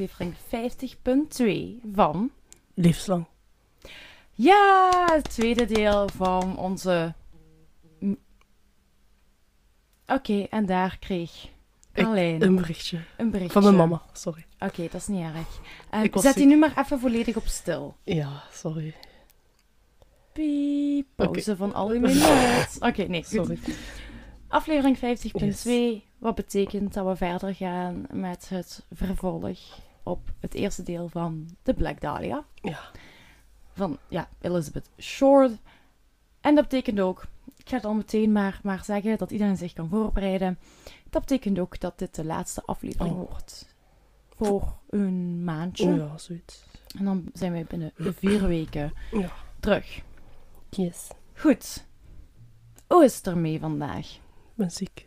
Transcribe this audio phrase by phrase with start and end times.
[0.00, 0.34] aflevering
[1.84, 2.30] 50.2 van...
[2.74, 3.24] Levenslang.
[4.32, 7.14] Ja, het tweede deel van onze...
[10.06, 11.48] Oké, en daar kreeg
[11.92, 13.00] Carlijn Een berichtje.
[13.16, 13.52] een berichtje.
[13.52, 14.44] Van mijn mama, sorry.
[14.58, 15.60] Oké, dat is niet erg.
[15.90, 17.96] Eh, Ik zet die nu maar even volledig op stil.
[18.04, 18.94] Ja, sorry.
[20.32, 22.76] Piep, pauze van al minuut.
[22.88, 23.32] Oké, nee, goed.
[23.32, 23.58] Sorry.
[24.48, 24.98] Aflevering
[26.02, 29.58] 50.2, wat betekent dat we verder gaan met het vervolg
[30.02, 32.44] op het eerste deel van de Black Dahlia.
[32.54, 32.80] Ja.
[33.72, 35.52] Van, ja, Elizabeth Short.
[36.40, 37.24] En dat betekent ook,
[37.56, 40.58] ik ga het al meteen maar, maar zeggen, dat iedereen zich kan voorbereiden.
[41.10, 43.30] Dat betekent ook dat dit de laatste aflevering Oh.
[43.30, 43.74] wordt.
[44.36, 45.94] Voor een maandje.
[45.94, 46.64] Ja, zoiets.
[46.98, 49.32] En dan zijn wij binnen vier weken Ja.
[49.60, 50.00] terug.
[50.70, 51.08] Yes.
[51.34, 51.86] Goed.
[52.86, 54.06] Hoe is het ermee vandaag?
[54.14, 54.20] Ik
[54.54, 55.06] ben ziek.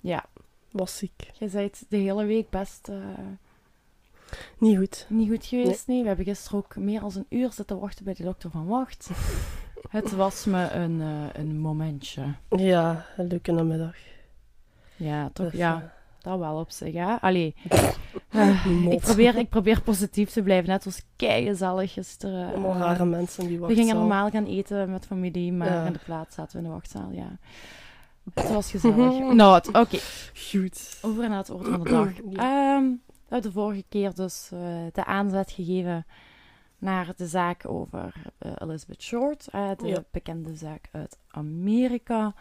[0.00, 0.24] Ja,
[0.70, 1.30] Was ziek.
[1.38, 2.96] je bent de hele week best eh,
[4.58, 5.06] Niet goed.
[5.08, 5.86] niet goed geweest.
[5.86, 6.00] Nee.
[6.02, 9.10] we hebben gisteren ook meer dan een uur zitten wachten bij de dokter van Wacht.
[9.90, 12.22] Het was me een, eh, een momentje.
[12.48, 13.96] Ja, een leuke namiddag.
[14.96, 15.50] Ja, toch?
[15.50, 17.18] Dus, ja, dat wel op zich, ja.
[17.20, 20.68] Allee, eh, eh, ik, probeer, ik probeer positief te blijven.
[20.70, 22.48] Net was kei gezellig gisteren.
[22.48, 23.76] Allemaal Eh, rare mensen die we wachten.
[23.78, 25.86] gingen normaal gaan eten met familie, maar Ja.
[25.86, 27.38] in de plaats zaten we in de wachtzaal, ja.
[28.34, 29.18] Het was gezellig.
[29.32, 29.98] nou, oké.
[30.50, 30.98] Goed.
[31.02, 32.08] Over naar het woord van de dag.
[32.30, 32.76] Ja.
[32.76, 32.84] Ehm,
[33.34, 34.60] hebben de vorige keer dus eh,
[34.92, 36.06] de aanzet gegeven
[36.78, 40.04] naar de zaak over eh, Elizabeth Short, eh, de Ja.
[40.10, 42.34] bekende zaak uit Amerika.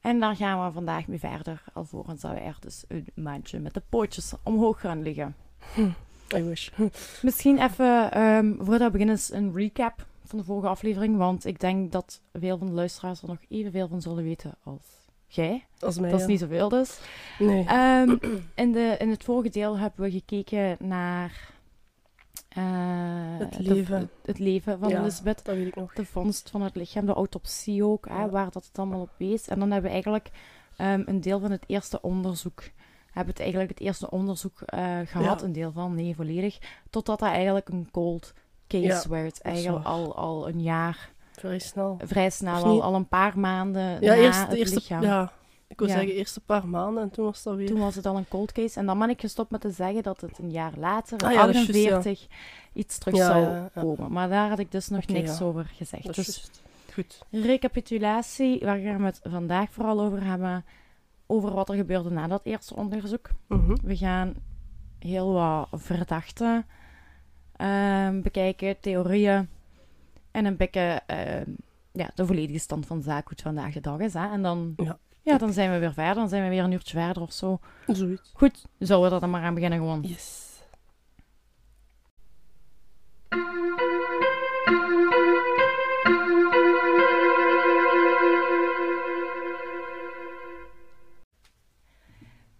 [0.00, 3.74] En daar gaan we vandaag mee verder, alvorens dat we er dus een maandje met
[3.74, 5.34] de pootjes omhoog gaan liggen.
[6.36, 6.70] I wish.
[7.22, 11.60] Misschien even, ehm, voordat we beginnen, eens een recap van de vorige aflevering, want ik
[11.60, 14.99] denk dat veel van de luisteraars er nog evenveel van zullen weten als
[15.34, 15.66] jij.
[15.78, 16.10] Als mij.
[16.10, 16.30] Dat is ja.
[16.30, 16.98] niet zoveel dus.
[17.38, 17.64] Nee.
[17.66, 18.16] Ehm,
[18.54, 21.48] in, de, in het vorige deel hebben we gekeken naar
[22.48, 24.10] eh, Het de- leven.
[24.24, 25.00] het leven van Ja.
[25.00, 25.44] Elizabeth.
[25.44, 25.92] dat weet ik nog.
[25.94, 29.48] De vondst van het lichaam, de autopsie ook, hè, waar dat het allemaal op wees.
[29.48, 30.30] En dan hebben we eigenlijk
[30.76, 32.62] ehm, een deel van het eerste onderzoek,
[33.06, 35.46] hebben het eigenlijk het eerste onderzoek eh, gehad, Ja.
[35.46, 36.58] een deel van, nee, volledig,
[36.90, 38.32] totdat dat eigenlijk een cold
[38.68, 39.40] case werd.
[39.40, 41.98] Eigenlijk al, al een jaar, Vrij snel.
[42.04, 45.02] vrij snel, al, al een paar maanden Ja, na eerst, het eerste, lichaam.
[45.02, 45.32] ja,
[45.66, 45.94] ik wil Ja.
[45.94, 47.66] zeggen eerste paar maanden en toen was dat weer.
[47.66, 48.78] Toen was het al een cold case.
[48.78, 51.46] En dan ben ik gestopt met te zeggen dat het een jaar later, Ah ja,
[51.46, 52.26] dat is juist, 48,
[52.72, 54.12] iets terug zou komen.
[54.12, 56.04] Maar daar had ik dus nog niks over gezegd.
[56.06, 56.50] Dat Dus.
[56.92, 57.22] Goed.
[57.30, 60.64] recapitulatie, waar gaan we het vandaag vooral over hebben?
[61.26, 63.30] Over wat er gebeurde na dat eerste onderzoek.
[63.48, 63.76] Mhm.
[63.82, 64.34] We gaan
[64.98, 66.66] heel wat verdachten
[67.56, 69.48] ehm, bekijken, theorieën.
[70.30, 71.50] En een beetje ehm,
[71.92, 74.14] ja, de volledige stand van zaak, hoe het vandaag de dag is.
[74.14, 74.30] Hè?
[74.30, 74.98] En dan, Ja.
[75.22, 76.14] ja, dan zijn we weer verder.
[76.14, 77.58] Dan zijn we weer een uurtje verder of zo.
[77.86, 78.30] Zoiets.
[78.34, 80.00] Goed, zullen we er dan maar aan beginnen gewoon.
[80.02, 80.48] Yes.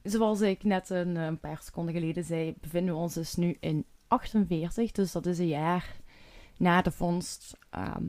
[0.03, 3.85] Zoals ik net een, een paar seconden geleden zei, bevinden we ons dus nu in
[4.09, 4.91] 48.
[4.93, 5.97] Dus dat is een jaar
[6.61, 8.05] na de vondst ehm,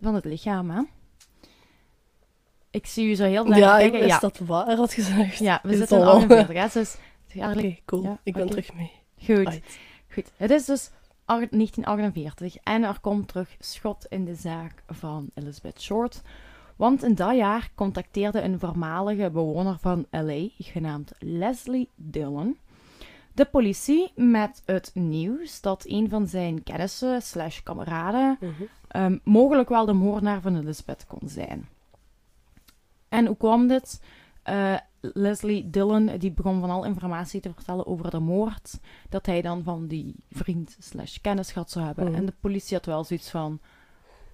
[0.00, 0.70] van het lichaam.
[0.70, 0.82] Hè?
[2.70, 4.06] Ik zie u zo heel blij Ja, ik, kijken.
[4.08, 5.38] is Ja, dat waar had gezegd?
[5.38, 6.56] ja, we Is zitten al- 48.
[6.72, 6.80] Hè?
[6.80, 6.96] Dus,
[7.36, 8.02] Oké, cool.
[8.02, 8.90] Ja, ik ben terug mee.
[9.24, 9.60] goed.
[10.12, 10.90] Goed, het is dus
[11.24, 16.22] ach- 1948 en er komt terug schot in de zaak van Elizabeth Short.
[16.76, 22.58] Want in dat jaar contacteerde een voormalige bewoner van LA, genaamd Leslie Dillon,
[23.34, 28.50] de politie met het nieuws dat een van zijn kennissen slash kameraden Mhm.
[28.88, 31.68] ehm, mogelijk wel de moordenaar van Elizabeth kon zijn.
[33.08, 34.02] En hoe kwam dit?
[34.42, 38.78] Eh, Leslie Dillon die begon van al informatie te vertellen over de moord,
[39.08, 42.04] dat hij dan van die vriend slash kennis gehad zou hebben.
[42.04, 42.14] Mhm.
[42.14, 43.60] En de politie had wel zoiets van,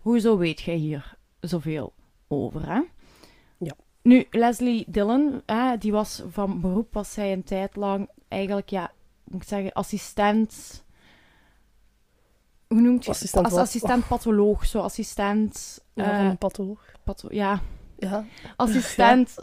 [0.00, 1.92] hoezo weet jij hier zoveel
[2.28, 2.80] over, hè?
[3.58, 3.74] Ja.
[4.02, 8.90] Nu, Leslie Dillon, hè, die was van beroep, was zij een tijd lang eigenlijk, ja,
[9.24, 10.84] moet ik zeggen, assistent...
[12.66, 13.62] Hoe noemt je Assistent Als wat?
[13.62, 15.84] assistent patholoog, zo assistent...
[15.94, 16.80] Ja, eh, van een patholoog.
[17.04, 17.60] patho- ja,
[17.98, 18.24] Ja,
[18.56, 19.34] assistent...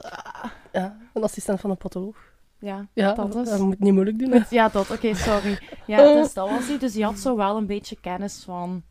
[0.71, 2.17] ja, een assistent van een patholoog.
[2.59, 4.31] ja, Ja, Dat dat, is- dat moet niet moeilijk doen.
[4.31, 4.39] hè.
[4.49, 5.59] Ja, dat, oké, sorry.
[5.87, 6.77] Ja, dus dat was hij.
[6.77, 8.83] Dus die had zo wel een beetje kennis van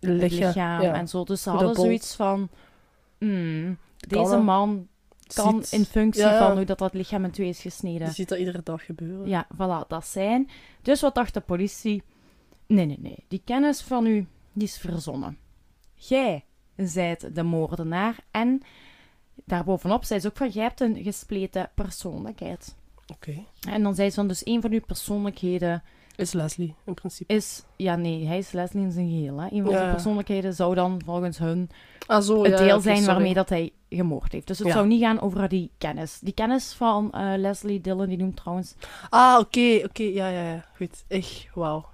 [0.00, 0.94] het Lichaam, lichaam ja.
[0.94, 1.24] en zo.
[1.24, 2.48] Dus ze hadden zoiets van...
[3.18, 4.88] hmm, deze man
[5.34, 6.46] kan Ziet- in functie Ja, ja.
[6.46, 8.06] van hoe dat, dat lichaam in twee is gesneden.
[8.06, 9.28] Je ziet dat iedere dag gebeuren.
[9.28, 10.50] Ja, voilà, dat zijn.
[10.82, 12.02] Dus wat dacht de politie?
[12.66, 13.24] Nee, nee, nee.
[13.28, 15.38] Die kennis van u, die is verzonnen.
[15.94, 16.44] Jij
[16.76, 18.62] zijt de moordenaar en
[19.44, 22.74] daarbovenop zei ze ook van, jij hebt een gespleten persoonlijkheid.
[23.14, 23.44] Oké.
[23.68, 25.82] En dan zei ze van, dus een van uw persoonlijkheden
[26.16, 27.34] Is Leslie, in principe.
[27.34, 27.62] is...
[27.76, 29.40] Ja, nee, hij is Leslie in zijn geheel.
[29.40, 29.48] Hè.
[29.50, 29.92] Een van zijn ja.
[29.92, 31.70] persoonlijkheden zou dan volgens hun
[32.06, 33.12] Ah, zo, het deel ja, zijn sorry.
[33.12, 34.46] waarmee dat hij gemoord heeft.
[34.46, 34.72] Dus het Ja.
[34.72, 36.18] zou niet gaan over die kennis.
[36.18, 38.74] Die kennis van eh, Leslie Dillon, die noemt trouwens...
[39.10, 40.64] Ah, oké, oké, ja, ja, ja.
[40.76, 41.04] Goed.
[41.08, 41.84] Echt, wauw.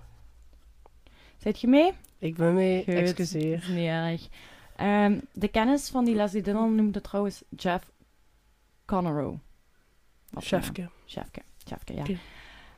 [1.37, 1.93] Zit je mee?
[2.19, 2.95] Ik ben mee, Goed.
[2.95, 3.65] excuseer.
[3.71, 4.29] Niet erg.
[4.77, 7.91] Ehm, de kennis van die Leslie Dillon noemde trouwens Jeff
[8.87, 9.41] naam.
[10.37, 10.89] Chefke.
[11.07, 12.05] Chefke, Chefke, ja.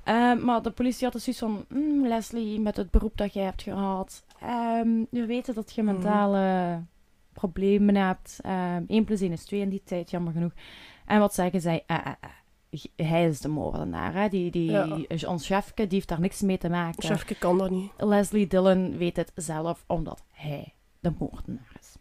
[0.04, 3.44] Ehm, maar de politie had dus zoiets van, "Hmm, Leslie, met het beroep dat jij
[3.44, 5.92] hebt gehad, ehm, we weten dat je Mhm.
[5.92, 6.82] mentale
[7.48, 8.38] problemen hebt.
[8.42, 10.52] Ehm 1 plus 1 is 2 in die tijd, jammer genoeg.
[11.06, 11.84] En wat zeggen zij?
[11.86, 14.28] Eh, eh, eh, hij is de moordenaar, hè?
[14.28, 14.98] Die, die, Ja.
[15.26, 17.02] ons chefke, die heeft daar niks mee te maken.
[17.02, 17.90] Chefke kan dat niet.
[17.96, 21.96] Leslie Dillon weet het zelf, omdat hij de moordenaar is.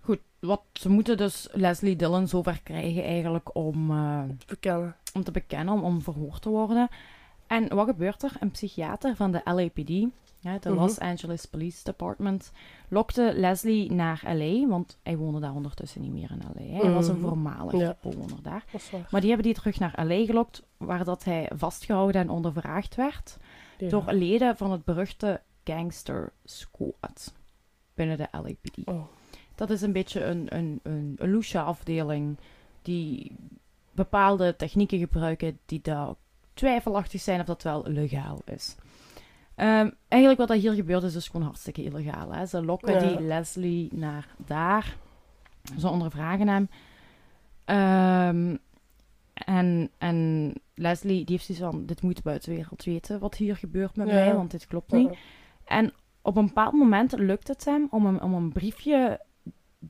[0.00, 4.96] Goed, wat, ze moeten dus Leslie Dillon zover krijgen eigenlijk om, eh, Bekennen.
[5.14, 6.88] om te bekennen, om, om verhoord te worden.
[7.46, 8.32] En wat gebeurt er?
[8.40, 10.06] Een psychiater van de LAPD,
[10.40, 10.78] ja, de Mhm.
[10.78, 12.52] Los Angeles Police Department,
[12.88, 16.80] lokte Leslie naar LA, want hij woonde daar ondertussen niet meer in LA.
[16.82, 17.26] Hij was een Mhm.
[17.28, 17.96] voormalig Ja.
[18.02, 18.64] bewoner daar.
[19.10, 23.36] Maar die hebben die terug naar LA gelokt, waar dat hij vastgehouden en ondervraagd werd
[23.78, 23.88] Ja.
[23.88, 27.34] door leden van het beruchte Gangster Squad
[27.94, 28.78] binnen de LAPD.
[28.84, 29.02] Oh.
[29.54, 32.36] Dat is een beetje een, een, een, een loesje afdeling
[32.82, 33.32] die
[33.92, 36.14] bepaalde technieken gebruiken die daar
[36.54, 38.76] twijfelachtig zijn of dat wel legaal is.
[39.60, 42.32] Ehm, eigenlijk wat dat hier gebeurt is dus gewoon hartstikke illegaal.
[42.32, 42.46] Hè?
[42.46, 42.98] Ze lokken Ja.
[43.16, 44.96] die Leslie naar daar.
[45.78, 46.68] Ze ondervragen hem.
[47.64, 48.56] Ehm,
[49.34, 53.96] en, en Leslie die heeft zoiets van, dit moet de buitenwereld weten wat hier gebeurt
[53.96, 54.14] met Ja.
[54.14, 55.16] mij, want dit klopt niet.
[55.64, 55.92] En
[56.22, 59.20] op een bepaald moment lukt het hem om een, om een briefje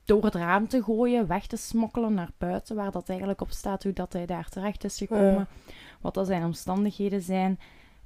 [0.05, 3.83] door het raam te gooien, weg te smokkelen naar buiten, waar dat eigenlijk op staat
[3.83, 5.47] hoe dat hij daar terecht is gekomen, Ja.
[6.01, 7.59] wat dat zijn omstandigheden zijn.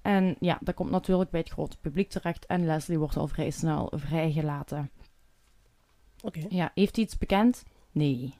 [0.05, 3.49] En ja, dat komt natuurlijk bij het grote publiek terecht en Leslie wordt al vrij
[3.49, 4.89] snel vrijgelaten.
[6.23, 6.45] Oké.
[6.49, 7.63] Ja, heeft hij iets bekend?
[7.91, 8.33] Nee.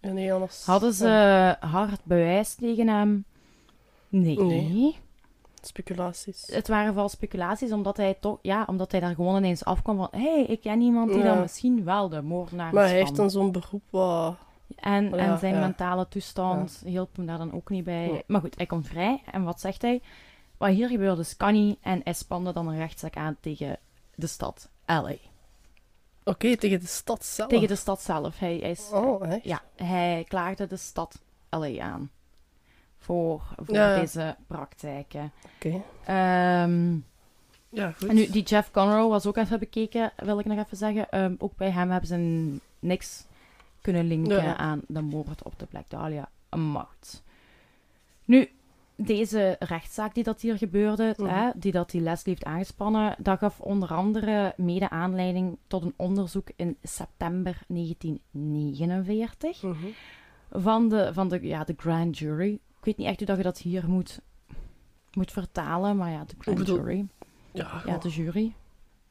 [0.00, 0.64] Ja, nee, anders...
[0.64, 1.56] Hadden ze Ja.
[1.60, 3.24] hard bewijs tegen hem?
[4.08, 4.38] Nee.
[4.40, 4.96] Nee.
[5.60, 6.46] Speculaties.
[6.46, 10.08] Het waren vooral speculaties, omdat hij toch, ja, omdat hij daar gewoon ineens afkwam van,
[10.10, 11.24] hé, hey, ik ken iemand die Ja.
[11.24, 14.36] dan misschien wel de moordenaar Maar is hij heeft dan zo'n beroep wat...
[14.76, 18.06] En, zijn mentale toestand hielp hem daar dan ook niet bij.
[18.10, 18.24] Nee.
[18.26, 19.22] Maar goed, hij komt vrij.
[19.32, 20.02] En wat zegt hij?
[20.62, 21.78] Wat hier gebeurde is kan niet.
[21.80, 23.78] En hij spande dan een rechtszaak aan tegen
[24.14, 25.14] de stad LA.
[26.24, 27.48] Oké, tegen de stad zelf.
[27.48, 28.38] Tegen de stad zelf.
[28.38, 29.44] Hij, hij is, Oh, echt?
[29.44, 32.10] ja, hij klaagde de stad LA aan.
[32.98, 34.00] Voor, voor Ja, ja.
[34.00, 35.32] deze praktijken.
[35.56, 35.82] Oké.
[36.04, 36.94] Ehm,
[37.68, 38.08] Ja, goed.
[38.08, 41.10] en nu, die Jeff Conroe was ook even bekeken, wil ik nog even zeggen.
[41.10, 43.24] Ehm, ook bij hem hebben ze niks
[43.80, 44.56] kunnen linken Ja.
[44.56, 47.22] aan de moord op de Black Dahlia moord.
[48.24, 48.50] Nu,
[49.06, 51.28] deze rechtszaak die dat hier gebeurde, Mhm.
[51.28, 55.94] hè, die dat die Leslie heeft aangespannen, dat gaf onder andere mede aanleiding tot een
[55.96, 59.76] onderzoek in september 1949 Mhm.
[60.50, 62.52] van de, van de, ja, de grand jury.
[62.52, 64.20] Ik weet niet echt hoe je dat hier moet,
[65.12, 67.06] moet vertalen, maar ja, de grand bedoel- jury.
[67.52, 68.52] Ja, Ja, de jury.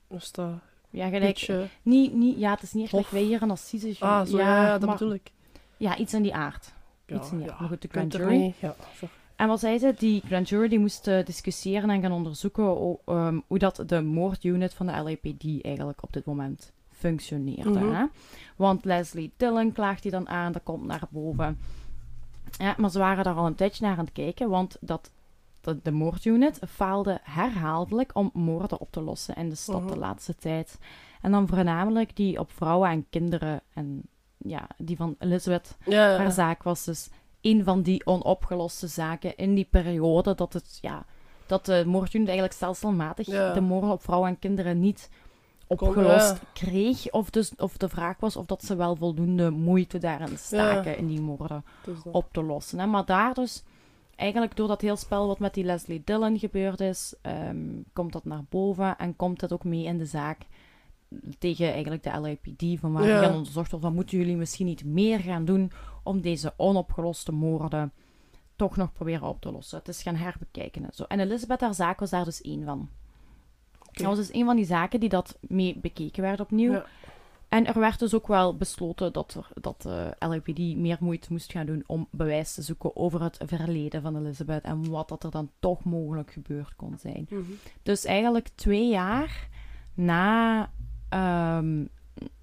[0.07, 0.51] Dus dat...
[0.89, 1.24] Ja, gelijk.
[1.24, 1.67] Beetje...
[1.81, 4.63] Niet, niet, ja, het is niet echt like wij hier een assise Ah, zo, ja,
[4.65, 5.31] ja, dat maar- bedoel ik.
[5.77, 6.74] Ja, iets in die aard.
[7.05, 7.60] Ja, Iets in die aard.
[7.60, 8.53] Maar goed, de grand jury.
[8.60, 9.07] Ja, zo.
[9.41, 9.93] En wat zei ze?
[9.98, 14.74] Die grand jury die moest eh, discussiëren en gaan onderzoeken ehm, hoe dat de moordunit
[14.74, 17.69] van de LAPD eigenlijk op dit moment functioneerde.
[17.79, 17.93] Mhm.
[17.93, 18.05] hè?
[18.55, 21.57] Want Leslie Dillon klaagt die dan aan, dat komt naar boven.
[22.57, 25.12] Ja, maar ze waren daar al een tijdje naar aan het kijken, want dat,
[25.62, 30.00] dat de moordunit faalde herhaaldelijk om moorden op te lossen in de stad de Mhm.
[30.00, 30.79] laatste tijd.
[31.21, 33.62] En dan voornamelijk die op vrouwen en kinderen.
[33.74, 34.01] En
[34.38, 36.17] ja, die van Elizabeth Ja, ja.
[36.17, 37.10] haar zaak was dus
[37.41, 41.05] een van die onopgeloste zaken in die periode dat het, ja,
[41.45, 43.53] dat de moordunit eigenlijk stelselmatig Ja.
[43.53, 45.10] de moorden op vrouwen en kinderen niet
[45.67, 46.39] opgelost ja.
[46.53, 47.12] kreeg.
[47.12, 51.07] Of, dus, of de vraag was of dat ze wel voldoende moeite daarin staken in
[51.07, 52.79] die moorden Dus op te lossen.
[52.79, 52.86] Hè.
[52.86, 53.63] Maar daar dus,
[54.15, 58.25] eigenlijk door dat heel spel wat met die Leslie Dillon gebeurd is, ehm, komt dat
[58.25, 60.38] naar boven en komt dat ook mee in de zaak
[61.38, 63.22] tegen eigenlijk de LAPD, van waar Ja.
[63.22, 65.72] gaan onderzocht wordt van moeten jullie misschien niet meer gaan doen
[66.03, 67.91] om deze onopgeloste moorden
[68.56, 69.77] toch nog proberen op te lossen.
[69.77, 71.03] Het is gaan herbekijken en zo.
[71.03, 72.89] En Elizabeth, haar zaak was daar dus één van.
[73.91, 76.72] Dat was dus een van die zaken die dat mee bekeken werd opnieuw.
[76.72, 76.86] Ja.
[77.48, 81.51] En er werd dus ook wel besloten dat, er, dat de LAPD meer moeite moest
[81.51, 85.32] gaan doen om bewijs te zoeken over het verleden van Elizabeth en wat dat er
[85.32, 87.27] dan toch mogelijk gebeurd kon zijn.
[87.30, 87.41] Mhm.
[87.84, 89.48] Dus eigenlijk twee jaar
[89.94, 90.72] na,
[91.12, 91.86] ehm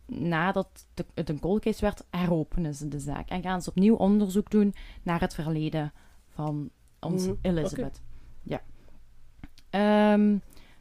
[0.08, 3.28] nadat de, het een cold case werd, heropenen ze de zaak.
[3.28, 5.92] En gaan ze opnieuw onderzoek doen naar het verleden
[6.28, 6.70] van
[7.00, 8.00] ons Mhm, Elizabeth.
[8.42, 8.62] Ja.
[9.70, 10.36] Ehm,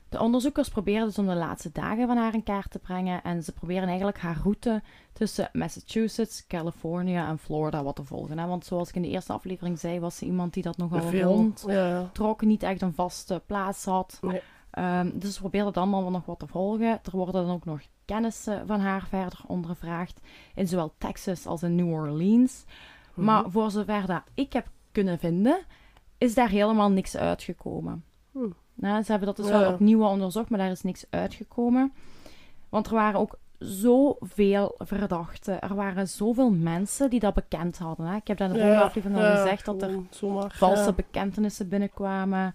[0.09, 3.43] de onderzoekers probeerden dus om de laatste dagen van haar in kaart te brengen en
[3.43, 4.81] ze proberen eigenlijk haar route
[5.13, 8.37] tussen Massachusetts, Californië en Florida wat te volgen.
[8.37, 8.47] Hè?
[8.47, 11.65] Want zoals ik in de eerste aflevering zei, was ze iemand die dat nogal rond
[12.11, 14.17] trok, niet echt een vaste plaats had.
[14.21, 14.41] Nee.
[14.77, 16.99] Ehm, dus ze probeerden dan allemaal nog wat te volgen.
[17.03, 20.19] Er worden dan ook nog kennissen van haar verder ondervraagd,
[20.55, 22.65] in zowel Texas als in New Orleans.
[23.13, 23.25] Mhm.
[23.25, 25.59] Maar voor zover dat ik heb kunnen vinden,
[26.17, 28.03] is daar helemaal niks uitgekomen.
[28.73, 29.73] Nou, ze hebben dat dus Ja, wel ja.
[29.73, 31.93] opnieuw onderzocht, maar daar is niks uitgekomen.
[32.69, 35.61] Want er waren ook zoveel verdachten.
[35.61, 38.05] Er waren zoveel mensen die dat bekend hadden.
[38.05, 38.15] Hè.
[38.15, 40.83] Ik heb dat in de vorige aflevering al ja, gezegd, dat er gewoon zomaar, valse
[40.83, 40.93] ja.
[40.93, 42.53] bekentenissen binnenkwamen.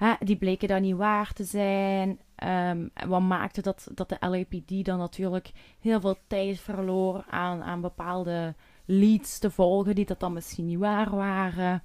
[0.00, 2.20] Hè, die bleken dan niet waar te zijn.
[2.34, 7.80] Ehm, wat maakte dat, dat de LAPD dan natuurlijk heel veel tijd verloor aan, aan
[7.80, 8.54] bepaalde
[8.84, 11.82] leads te volgen die dat dan misschien niet waar waren.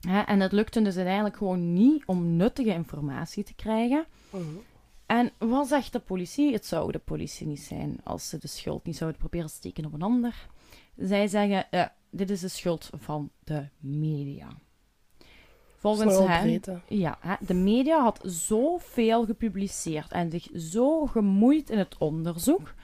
[0.00, 4.06] Hè, en het lukte dus uiteindelijk gewoon niet om nuttige informatie te krijgen.
[4.30, 4.42] Mhm.
[5.06, 6.52] En wat zegt de politie?
[6.52, 9.84] Het zou de politie niet zijn als ze de schuld niet zouden proberen te steken
[9.84, 10.48] op een ander.
[10.96, 14.48] Zij zeggen, eh, dit is de schuld van de media.
[15.78, 22.74] Volgens hen, ja, de media had zoveel gepubliceerd en zich zo gemoeid in het onderzoek.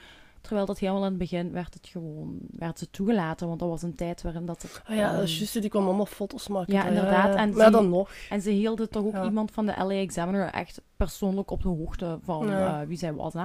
[0.41, 3.83] Terwijl dat helemaal in het begin werd het gewoon werd ze toegelaten, want dat was
[3.83, 4.83] een tijd waarin dat het...
[4.89, 6.73] Ah ja, ehm, dat is juist, die kwam allemaal foto's maken.
[6.75, 6.89] Ja, hè.
[6.89, 8.11] inderdaad, en maar zie- dan nog.
[8.31, 9.25] En ze hielden toch ook Ja.
[9.25, 12.81] iemand van de LA Examiner echt persoonlijk op de hoogte van Ja.
[12.81, 13.33] eh, wie zij was.
[13.33, 13.45] Hè.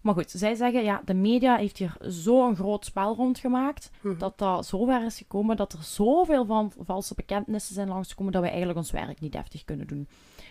[0.00, 4.18] Maar goed, zij zeggen, ja, de media heeft hier zo'n groot spel rondgemaakt, Mhm.
[4.18, 8.40] dat dat zo ver is gekomen, dat er zoveel van valse bekentenissen zijn langsgekomen, dat
[8.40, 10.08] wij eigenlijk ons werk niet deftig kunnen doen.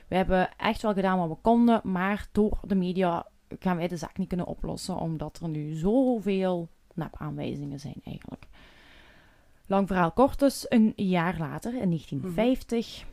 [0.07, 3.27] We hebben echt wel gedaan wat we konden, maar door de media
[3.59, 8.47] gaan wij de zaak niet kunnen oplossen, omdat er nu zoveel nep-aanwijzingen zijn eigenlijk.
[9.65, 13.05] Lang verhaal kort dus, een jaar later, in 1950,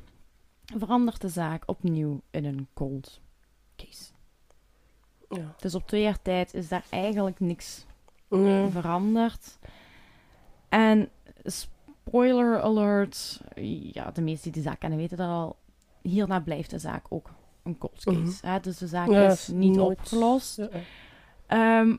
[0.77, 3.21] verandert de zaak opnieuw in een cold
[3.77, 4.13] case.
[5.37, 5.55] Ja.
[5.59, 7.87] Dus op twee jaar tijd is daar eigenlijk niks
[8.29, 8.69] Nee.
[8.71, 9.59] veranderd.
[10.69, 11.09] En
[11.45, 13.41] spoiler alert,
[13.93, 15.57] ja, de meesten die de zaak kennen weten dat al.
[16.03, 17.31] Hierna blijft de zaak ook
[17.63, 18.47] een cold case.
[18.47, 18.61] hè?
[18.61, 19.17] Dus de zaak Mhm.
[19.17, 20.57] Ja, is niet nooit- opgelost.
[20.57, 20.69] Ja.
[21.47, 21.97] Ehm,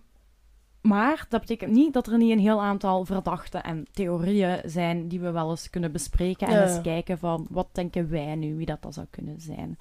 [0.82, 5.20] maar dat betekent niet dat er niet een heel aantal verdachten en theorieën zijn die
[5.20, 6.64] we wel eens kunnen bespreken en Ja.
[6.68, 9.78] eens kijken van wat denken wij nu wie dat, dat zou kunnen zijn.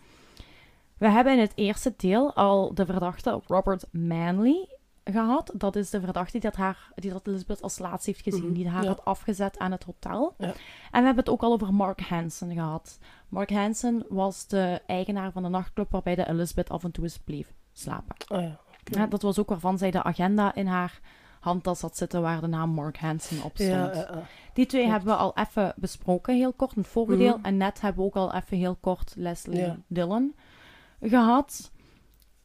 [0.99, 4.69] We hebben in het eerste deel al de verdachte Robert Manley
[5.05, 5.51] gehad.
[5.55, 8.53] Dat is de verdachte die dat, haar, die dat Elizabeth als laatst heeft gezien, Mhm,
[8.55, 8.89] die haar ja.
[8.89, 10.35] had afgezet aan het hotel.
[10.39, 10.47] Ja.
[10.47, 10.55] En
[11.01, 12.99] we hebben het ook al over Mark Hansen gehad.
[13.29, 17.19] Mark Hansen was de eigenaar van de nachtclub waarbij de Elizabeth af en toe eens
[17.19, 18.17] bleef slapen.
[18.29, 18.43] Ah
[18.83, 19.07] ja.
[19.07, 21.01] dat was ook waarvan zij de agenda in haar
[21.41, 23.95] handtas had zitten waar de naam Mark Hansen op stond.
[23.97, 24.23] Ja.
[24.53, 27.37] Die twee hebben we al even besproken, heel kort, in het vorige deel.
[27.37, 27.45] Mhm.
[27.47, 29.77] En net hebben we ook al even heel kort Leslie Ja.
[29.87, 30.35] Dillon
[31.01, 31.73] gehad.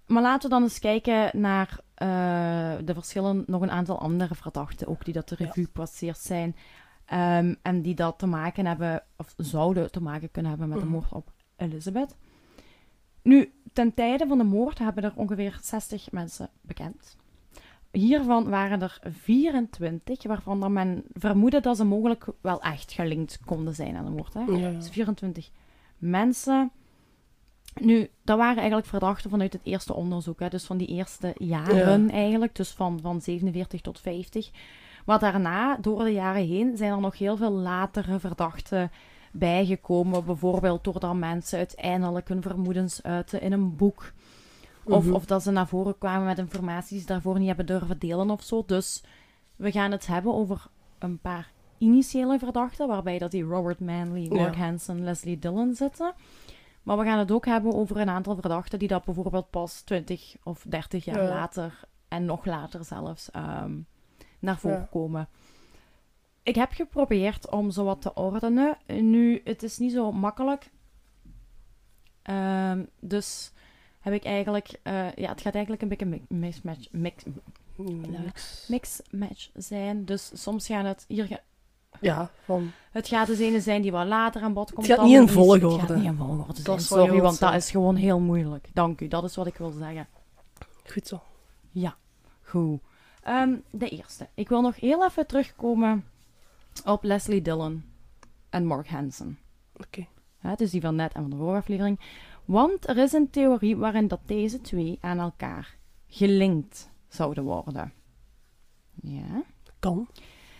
[0.07, 2.07] Maar laten we dan eens kijken naar eh,
[2.85, 6.55] de verschillen, nog een aantal andere verdachten ook, die dat de revue passeerd zijn.
[7.05, 10.83] Ehm, en die dat te maken hebben, of zouden te maken kunnen hebben met de
[10.85, 10.93] Mhm.
[10.93, 12.15] moord op Elizabeth.
[13.23, 17.17] Nu, ten tijde van de moord hebben er ongeveer 60 mensen bekend.
[17.91, 23.75] Hiervan waren er 24 waarvan dan men vermoedde dat ze mogelijk wel echt gelinkt konden
[23.75, 24.33] zijn aan de moord.
[24.33, 24.39] Hè?
[24.41, 24.69] Ja.
[24.71, 25.49] Dus 24
[25.97, 26.71] mensen.
[27.81, 30.49] Nu, dat waren eigenlijk verdachten vanuit het eerste onderzoek, hè?
[30.49, 34.49] dus van die eerste jaren eigenlijk, dus van, van 47 tot 50.
[35.05, 38.91] Maar daarna, door de jaren heen, zijn er nog heel veel latere verdachten
[39.31, 40.25] bijgekomen.
[40.25, 44.11] Bijvoorbeeld doordat mensen uiteindelijk hun vermoedens uiten in een boek.
[44.83, 45.13] Of, Mhm.
[45.13, 48.29] of dat ze naar voren kwamen met informatie die ze daarvoor niet hebben durven delen
[48.29, 48.63] of zo.
[48.65, 49.03] Dus
[49.55, 50.67] we gaan het hebben over
[50.99, 54.61] een paar initiële verdachten, waarbij dat die Robert Manley, Mark Ja.
[54.61, 56.13] Hansen, Leslie Dillon zitten.
[56.89, 60.35] Maar we gaan het ook hebben over een aantal verdachten die dat bijvoorbeeld pas 20
[60.43, 61.29] of 30 jaar Ja.
[61.29, 63.79] later en nog later zelfs ehm,
[64.39, 64.87] naar voren Ja.
[64.91, 65.27] komen.
[66.43, 68.77] Ik heb geprobeerd om zo wat te ordenen.
[68.87, 70.71] Nu, het is niet zo makkelijk.
[72.21, 73.51] Ehm, dus
[73.99, 74.79] heb ik eigenlijk...
[74.83, 77.23] eh, ja, het gaat eigenlijk een beetje een mi- mismatch, mix,
[77.77, 78.65] Niks.
[78.69, 80.05] mixmatch zijn.
[80.05, 81.05] Dus soms gaan het...
[81.07, 81.41] Hier
[82.01, 82.71] Ja, van...
[82.91, 84.87] het gaat dus ene zijn die wat later aan bod komt.
[84.87, 85.79] gaat dan niet in iets- Het volgorde.
[85.79, 86.77] gaat niet in volgorde zijn.
[86.77, 88.69] is Sorry, want dat is gewoon heel moeilijk.
[88.73, 90.07] Dank u, dat is wat ik wil zeggen.
[90.85, 91.21] Goed zo.
[91.71, 91.95] Ja,
[92.41, 92.79] goed.
[93.23, 94.27] Ehm, de eerste.
[94.33, 96.05] Ik wil nog heel even terugkomen
[96.85, 97.83] op Leslie Dillon
[98.49, 99.39] en Mark Hansen.
[99.77, 100.07] Oké.
[100.37, 101.99] Hè, dus die van net en van de vorige aflevering.
[102.45, 105.75] Want er is een theorie waarin dat deze twee aan elkaar
[106.07, 107.93] gelinkt zouden worden.
[109.01, 109.43] Ja.
[109.79, 110.07] Kan.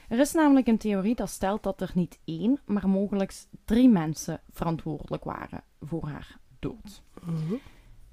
[0.09, 3.33] Er is namelijk een theorie dat stelt dat er niet één, maar mogelijk
[3.65, 7.01] drie mensen verantwoordelijk waren voor haar dood.
[7.21, 7.53] Mhm.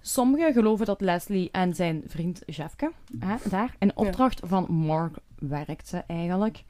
[0.00, 6.04] Sommigen geloven dat Leslie en zijn vriend Jeffke hè, daar in opdracht van Mark werkte
[6.06, 6.64] eigenlijk.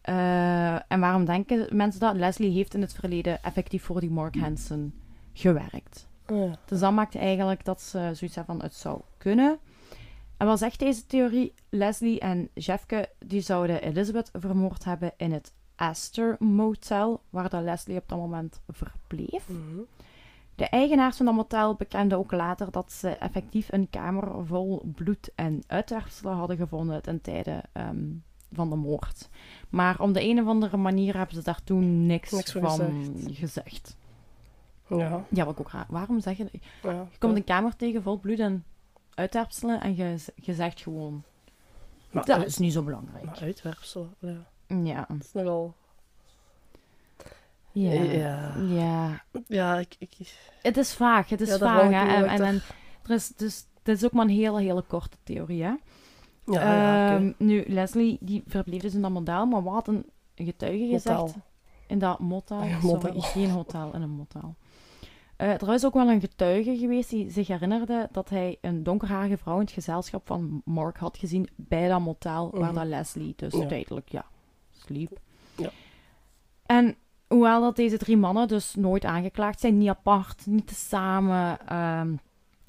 [0.00, 2.16] Eh, en waarom denken mensen dat?
[2.16, 4.94] Leslie heeft in het verleden effectief voor die Mark Hansen
[5.32, 6.08] gewerkt.
[6.26, 6.58] Oh, ja.
[6.66, 9.58] Dus dat maakt eigenlijk dat ze zoiets hebben van het zou kunnen.
[10.36, 11.54] En wat zegt deze theorie?
[11.68, 17.96] Leslie en Jeffke die zouden Elizabeth vermoord hebben in het Astor Motel, waar dat Leslie
[17.96, 19.48] op dat moment verbleef.
[19.48, 19.80] Mhm.
[20.54, 25.30] De eigenaars van dat motel bekenden ook later dat ze effectief een kamer vol bloed
[25.34, 28.04] en uitwerpselen hadden gevonden ten tijde ehm,
[28.52, 29.28] van de moord.
[29.68, 33.38] Maar om de een of andere manier hebben ze daar toen niks, van gezegd.
[33.38, 33.96] gezegd.
[34.88, 35.24] Ja.
[35.30, 35.86] Ja, wat ik ook raar.
[35.88, 36.48] Waarom zeg je...
[36.82, 37.06] ja.
[37.10, 38.64] Je komt een kamer tegen vol bloed en
[39.16, 41.22] uitwerpselen en je, je zegt gewoon...
[42.10, 43.24] Maar, Dat uit- is niet zo belangrijk.
[43.24, 44.46] maar uitwerpselen, ja.
[44.66, 45.04] Ja.
[45.08, 45.74] Dat is nogal...
[47.72, 47.92] Ja.
[47.92, 48.54] Ja.
[48.56, 49.22] Ja.
[49.46, 49.94] Ja, ik...
[49.98, 50.12] ik...
[50.62, 51.28] Het is vaag.
[51.28, 51.82] Het is Ja, vaag.
[51.82, 51.88] Hè?
[52.14, 52.62] En, en, en
[53.02, 55.74] er is, dus, dit is ook maar een hele, hele korte theorie, hè?
[56.44, 57.14] Ja.
[57.14, 61.34] Ehm, Nu, Leslie, die verbleef dus in dat model, maar wat had een getuige gezegd?
[61.86, 62.62] In dat motel.
[62.62, 64.54] Ja, Sorry, geen hotel, in een motel.
[65.36, 69.36] Eh, er is ook wel een getuige geweest die zich herinnerde dat hij een donkerharige
[69.36, 72.74] vrouw in het gezelschap van Mark had gezien bij dat motel waar Mhm.
[72.74, 73.66] dat Leslie dus Ja.
[73.66, 74.24] tijdelijk, ja,
[74.70, 75.18] sliep.
[75.56, 75.70] Ja.
[76.66, 76.96] En
[77.28, 82.14] hoewel dat deze drie mannen dus nooit aangeklaagd zijn, niet apart, niet samen, ehm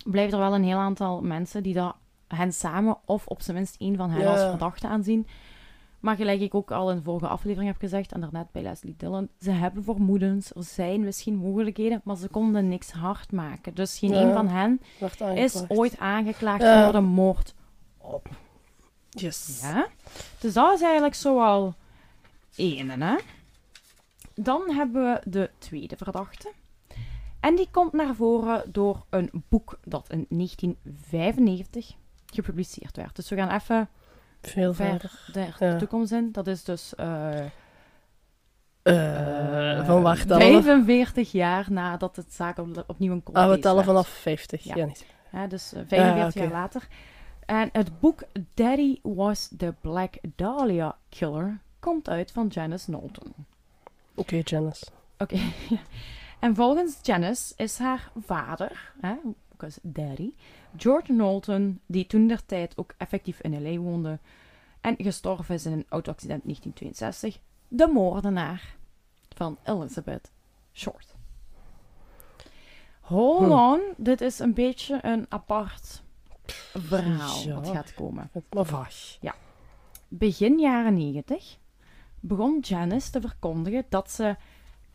[0.06, 1.96] blijven er wel een heel aantal mensen die dat
[2.28, 4.32] hen samen of op zijn minst één van hen Ja.
[4.32, 5.28] als verdachte aanzien.
[6.00, 8.96] Maar gelijk ik ook al in de vorige aflevering heb gezegd, en daarnet bij Leslie
[8.98, 13.76] Dillon, ze hebben vermoedens, er zijn misschien mogelijkheden, maar ze konden niks hard maken.
[13.76, 14.22] Dus geen Ja.
[14.22, 14.82] een van hen
[15.36, 16.84] is ooit aangeklaagd Ja.
[16.84, 17.54] voor de moord
[17.98, 18.28] op.
[19.10, 19.60] Yes.
[19.62, 19.88] Ja?
[20.40, 21.74] Dus dat is eigenlijk zoal
[22.56, 23.16] één, hè?
[24.36, 26.52] Dan hebben we de tweede verdachte.
[27.40, 33.16] En die komt naar voren door een boek dat in 1995 gepubliceerd werd.
[33.16, 33.90] Dus we gaan even
[34.50, 35.56] Veel ver verder.
[35.60, 36.32] de toekomst in.
[36.32, 37.46] Dat is dus eh,
[38.84, 40.62] Eh, van waar tellen we?
[40.64, 44.64] 45 jaar nadat het zaak op- opnieuw een cold Ah, we tellen vanaf 50.
[44.64, 44.76] Ja.
[44.76, 45.06] Ja, niet.
[45.32, 46.54] Ja, dus eh, 45 Ja, jaar oké.
[46.62, 46.88] later.
[47.46, 53.34] En het boek Daddy Was the Black Dahlia Killer komt uit van Janice Knowlton.
[54.16, 54.86] Oké, Janice.
[55.18, 55.38] Oké.
[56.40, 59.14] en volgens Janice is haar vader, hè,
[59.54, 60.32] ook als daddy,
[60.78, 63.78] George Knowlton, die toen der tijd ook effectief in L.A.
[63.80, 64.20] woonde
[64.82, 68.76] en gestorven is in een auto-accident in 1962, de moordenaar
[69.36, 70.32] van Elizabeth
[70.74, 71.16] Short.
[73.02, 73.52] Hold Hm.
[73.52, 76.04] on, dit is een beetje een apart
[76.74, 77.56] verhaal Ja.
[77.56, 78.30] wat gaat komen.
[78.50, 79.18] Vaag.
[80.08, 81.58] Begin jaren 90
[82.20, 84.36] begon Janice te verkondigen dat ze,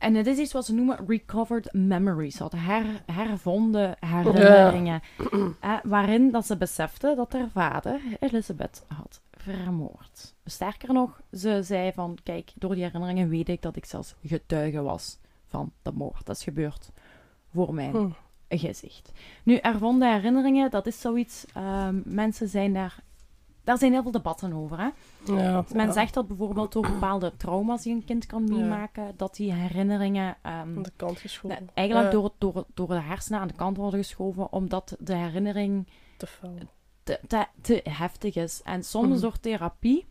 [0.02, 5.00] en het is iets wat ze noemen recovered memories, had her, hervonden herinneringen,
[5.60, 10.34] eh, waarin dat ze besefte dat haar vader Elizabeth had vermoord.
[10.44, 14.82] Sterker nog, ze zei van, kijk, door die herinneringen weet ik dat ik zelfs getuige
[14.82, 16.26] was van de moord.
[16.26, 16.90] Dat is gebeurd
[17.52, 18.08] voor mijn Hm.
[18.48, 19.12] gezicht.
[19.42, 23.02] Nu, hervonden herinneringen, dat is zoiets, ehm, mensen zijn daar,
[23.64, 24.88] daar zijn heel veel debatten over, hè.
[25.32, 25.92] Ja, Men ja.
[25.92, 28.54] zegt dat bijvoorbeeld door bepaalde trauma's die een kind kan Ja.
[28.54, 31.68] meemaken, dat die herinneringen ehm, aan de kant geschoven.
[31.74, 36.26] eigenlijk door, door, door de hersenen aan de kant worden geschoven, omdat de herinnering te
[37.02, 38.60] te, te, te heftig is.
[38.64, 39.20] En soms Mhm.
[39.20, 40.06] door therapie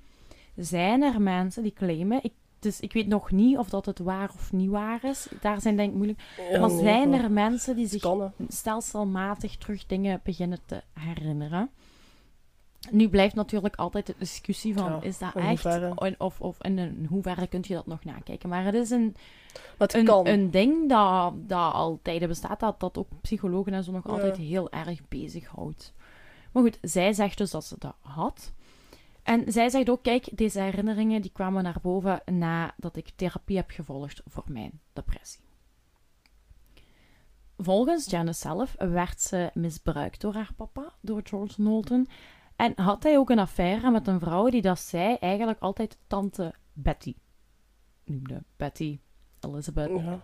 [0.55, 4.29] zijn er mensen die claimen, ik, dus ik weet nog niet of dat het waar
[4.35, 6.21] of niet waar is, daar zijn denk ik moeilijk,
[6.59, 8.01] maar zijn er mensen die zich
[8.47, 11.69] stelselmatig terug dingen beginnen te herinneren.
[12.89, 15.65] Nu blijft natuurlijk altijd de discussie van, Ja, is dat in echt?
[15.65, 18.49] En, of, of in, een- hoeverre kun je dat nog nakijken?
[18.49, 19.15] Maar het is een,
[19.77, 20.27] het een, kan.
[20.27, 24.11] een ding dat, dat al tijden bestaat, dat, dat ook psychologen en zo nog Ja.
[24.11, 25.93] altijd heel erg bezighoudt.
[26.51, 28.53] Maar goed, zij zegt dus dat ze dat had.
[29.23, 33.69] En zij zegt ook, kijk, deze herinneringen die kwamen naar boven nadat ik therapie heb
[33.69, 35.41] gevolgd voor mijn depressie.
[37.57, 42.07] Volgens Janice zelf werd ze misbruikt door haar papa, door George Knowlton.
[42.61, 46.53] En had hij ook een affaire met een vrouw die dat zij eigenlijk altijd tante
[46.73, 47.15] Betty
[48.05, 48.43] noemde.
[48.55, 48.99] Betty,
[49.39, 50.19] Elizabeth, Ja.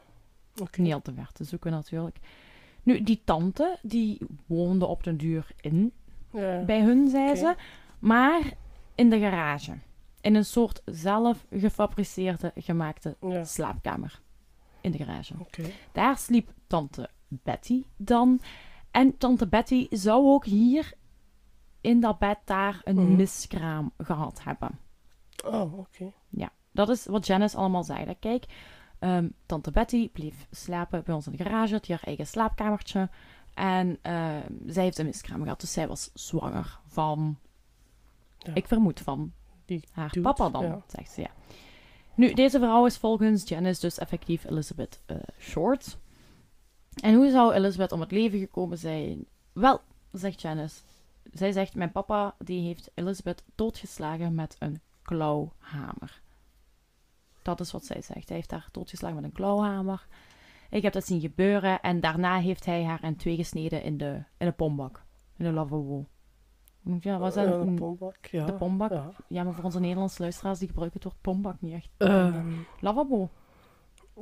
[0.61, 0.81] Oké.
[0.81, 2.17] niet al te ver te zoeken natuurlijk.
[2.83, 5.93] Nu, die tante, die woonde op den duur in
[6.31, 6.63] Ja.
[6.63, 7.55] bij hun, zei ze.
[7.99, 8.41] Maar
[8.95, 9.77] in de garage.
[10.21, 13.43] In een soort zelf gefabriceerde, gemaakte Ja.
[13.43, 14.21] slaapkamer.
[14.81, 15.33] In de garage.
[15.39, 15.63] Oké.
[15.91, 18.39] Daar sliep tante Betty dan.
[18.91, 20.93] En tante Betty zou ook hier
[21.81, 23.15] in dat bed daar een Mhm.
[23.15, 24.79] miskraam gehad hebben.
[25.45, 26.11] Oh, oké.
[26.29, 28.15] Ja, dat is wat Janice allemaal zei.
[28.19, 28.45] Kijk,
[28.99, 33.09] ehm, tante Betty bleef slapen bij ons in de garage, had haar eigen slaapkamertje.
[33.53, 34.35] En eh,
[34.65, 37.37] zij heeft een miskraam gehad, dus zij was zwanger van...
[38.37, 38.53] Ja.
[38.55, 39.31] Ik vermoed van
[39.65, 40.81] Die haar dude, papa dan, ja.
[40.87, 41.29] zegt ze, ja.
[42.15, 45.97] Nu, deze vrouw is volgens Janice dus effectief Elizabeth eh, Short.
[47.01, 49.25] En hoe zou Elizabeth om het leven gekomen zijn?
[49.53, 50.75] Wel, zegt Janice.
[51.37, 56.21] Zij zegt, mijn papa die heeft Elizabeth doodgeslagen met een klauwhamer.
[57.41, 58.27] Dat is wat zij zegt.
[58.27, 60.07] Hij heeft haar doodgeslagen met een klauwhamer.
[60.69, 64.23] Ik heb dat zien gebeuren en daarna heeft hij haar in twee gesneden in de,
[64.37, 65.05] in de pombak.
[65.37, 66.05] In de lavabo.
[66.99, 67.65] Ja, was dat?
[67.65, 68.45] De pombak, ja.
[68.45, 68.91] de pombak?
[68.91, 69.11] Ja.
[69.27, 71.89] Ja, maar voor onze Nederlandse luisteraars, die gebruiken het woord pombak niet echt.
[71.97, 73.29] Ehm, Lavabo.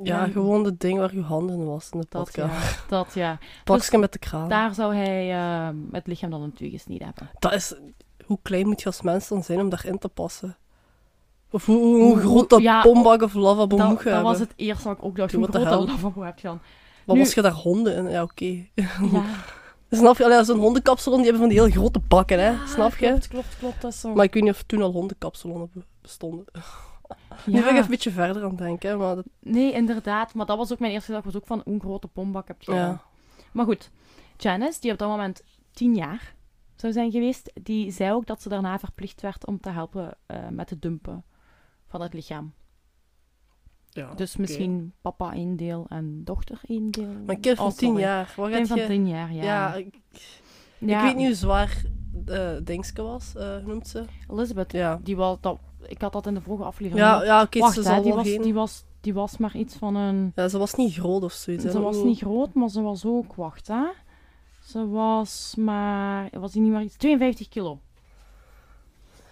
[0.02, 2.76] Ja, gewoon het ding waar je handen was in de Dat podcast.
[2.76, 2.84] ja.
[2.98, 3.38] Dat ja.
[3.64, 4.48] Pakje met de kraan.
[4.48, 7.30] Daar zou hij ehm, het lichaam dan twee gesneden hebben.
[7.38, 7.74] Dat is...
[8.24, 10.56] Hoe klein moet je als mens dan zijn om daarin te passen?
[11.50, 14.22] Of hoe, hoe, hoe Hoe- groot dat ja, pombak of lavabo Dat, moet je dat
[14.22, 15.30] was het eerste wat ik ook dacht.
[15.32, 16.60] Doe Hoe groot dat lavabo heb je dan?
[17.04, 18.10] Maar Nu- was je daar honden in?
[18.10, 18.66] Ja, oké.
[18.74, 18.86] Ja.
[19.90, 20.42] Snap je?
[20.44, 22.50] Zo'n hondenkapsalon, die hebben van die heel grote bakken, hè?
[22.50, 23.06] Ja, Snap je?
[23.08, 23.80] Klopt, klopt, klopt.
[23.82, 24.14] Dat is zo.
[24.14, 25.84] Maar ik weet niet of toen al hondenkapsalonnen be-
[27.06, 27.44] bestonden.
[27.46, 27.70] Nu ben ik ja.
[27.70, 30.34] even een beetje verder aan het denken, maar dat, Nee, inderdaad.
[30.34, 31.30] Maar dat was ook mijn eerste gedachte.
[31.30, 33.02] was ook van, een grote pombak heb je ja.
[33.52, 33.90] Maar goed,
[34.36, 35.42] Janice, die op dat moment
[35.72, 36.34] tien jaar
[36.76, 40.48] zou zijn geweest, die zei ook dat ze daarna verplicht werd om te helpen eh,
[40.48, 41.24] met het dumpen
[41.86, 42.52] van het lichaam.
[43.90, 44.14] ja.
[44.14, 47.14] Dus misschien papa één deel en dochter één deel.
[47.26, 48.86] Mijn kind van Oh, tien jaar, wat Kind van je...
[48.86, 49.42] tien jaar, ja.
[49.42, 50.00] Ja, ik,
[50.78, 51.82] Ja, ik weet niet hoe zwaar
[52.28, 54.04] uh, Dingske was, eh, noemt ze?
[54.30, 57.06] Elizabeth, Ja, die was, dat, ik had dat in de vorige aflevering.
[57.06, 58.42] ja, ja oké, ze hè, die, was, geen...
[58.42, 60.32] die, was, die was maar iets van een...
[60.34, 61.64] Ja, ze was niet groot of zoiets.
[61.64, 63.34] Ze was niet groot, maar ze was ook...
[63.34, 63.84] Wacht, hè.
[64.62, 66.30] Ze was maar...
[66.32, 66.96] Was die niet maar iets...
[66.96, 67.80] 52 kilo.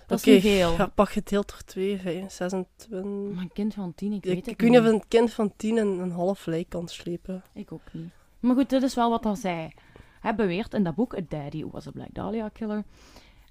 [0.06, 0.72] Dat is niet veel.
[0.72, 3.02] Ja, pak gedeeld door 2, 5, 26...
[3.34, 4.88] Maar een kind van tien, ik Ik, weet ik het weet niet niet.
[4.88, 7.42] of een kind van 10 een, een half lijk kan slepen.
[7.52, 8.12] Ik ook niet.
[8.40, 9.72] Maar goed, dit is wel wat hij zei.
[10.20, 12.84] Hij beweert in dat boek, A Daddy Was a Black Dahlia Killer.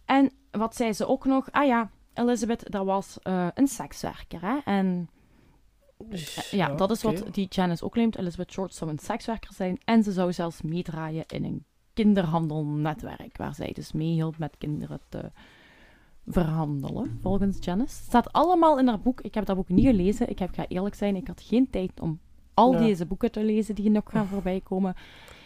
[0.06, 1.52] En wat zei ze ook nog?
[1.52, 4.58] Ah ja, Elizabeth, dat was eh, een sekswerker, hè.
[4.65, 5.10] En
[5.97, 8.17] Dus, eh, ja, dat is wat die Janice ook claimt.
[8.17, 9.78] Elizabeth Short zou een sekswerker zijn.
[9.86, 13.38] En ze zou zelfs meedraaien in een kinderhandelnetwerk.
[13.38, 15.32] Waar zij dus meehielp met kinderen te
[16.28, 17.95] verhandelen, volgens Janice.
[17.95, 19.21] Het staat allemaal in haar boek.
[19.21, 20.30] Ik heb dat boek niet gelezen.
[20.30, 22.19] Ik heb, ga eerlijk zijn, ik had geen tijd om
[22.54, 22.80] al Ja.
[22.80, 24.95] deze boeken te lezen die nog gaan voorbij komen.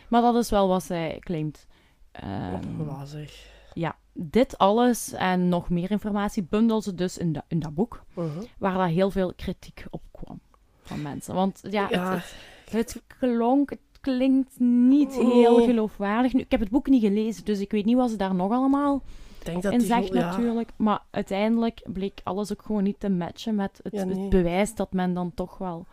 [0.09, 1.67] Maar dat is wel wat zij claimt.
[2.11, 3.51] Ehm, Wazig.
[3.73, 8.03] ja, dit alles en nog meer informatie bundel ze dus in, da- in dat boek,
[8.13, 8.29] Mhm.
[8.57, 10.39] waar daar heel veel kritiek op kwam
[10.81, 11.33] van mensen.
[11.35, 12.13] Want ja, Ja.
[12.13, 12.33] Het,
[12.69, 15.67] het, het klonk, het klinkt niet heel Nee.
[15.67, 16.33] geloofwaardig.
[16.33, 18.51] Nu, ik heb het boek niet gelezen, dus ik weet niet wat ze daar nog
[18.51, 19.01] allemaal
[19.43, 20.29] denk dat in zegt ja.
[20.29, 20.69] natuurlijk.
[20.75, 24.19] Maar uiteindelijk bleek alles ook gewoon niet te matchen met het, Ja, nee.
[24.19, 25.85] het bewijs dat men dan toch wel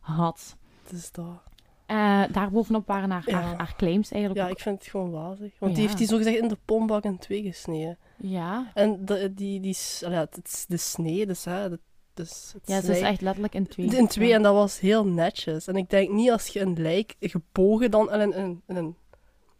[0.00, 0.56] had.
[0.82, 1.42] Het is dat.
[1.86, 3.40] Eh daarbovenop waren haar, Ja.
[3.40, 5.52] haar, haar claims eigenlijk Ja, ook- ik vind het gewoon wazig.
[5.58, 5.78] Want Ja.
[5.78, 7.98] die heeft die zogezegd in de pombak in twee gesneden.
[8.16, 11.68] Ja, En de, die, die, allee, het is de snee, dus hè.
[12.14, 13.96] Dus het ja ze is echt letterlijk in twee.
[13.96, 14.34] In twee, Ja.
[14.36, 15.66] en dat was heel netjes.
[15.66, 18.32] En ik denk niet als je een lijk gebogen dan in,
[18.66, 18.96] in een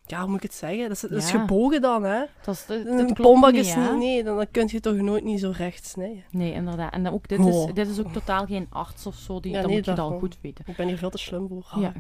[0.07, 0.83] ja, hoe moet ik het zeggen?
[0.83, 1.39] Dat is, dat is Ja.
[1.41, 2.23] gebogen dan, hè?
[2.45, 3.09] Dat is, Een
[3.55, 6.25] is niet, nee, dan, dan kun je toch nooit niet zo recht snijden.
[6.31, 6.93] Nee, inderdaad.
[6.93, 9.57] En dan ook, dit, is, dit is ook totaal geen arts of zo, die, Ja,
[9.59, 10.19] dat nee, moet je dan daarom.
[10.19, 10.65] goed weten.
[10.69, 11.67] Ik ben hier veel te slim voor.
[11.81, 11.93] Ja.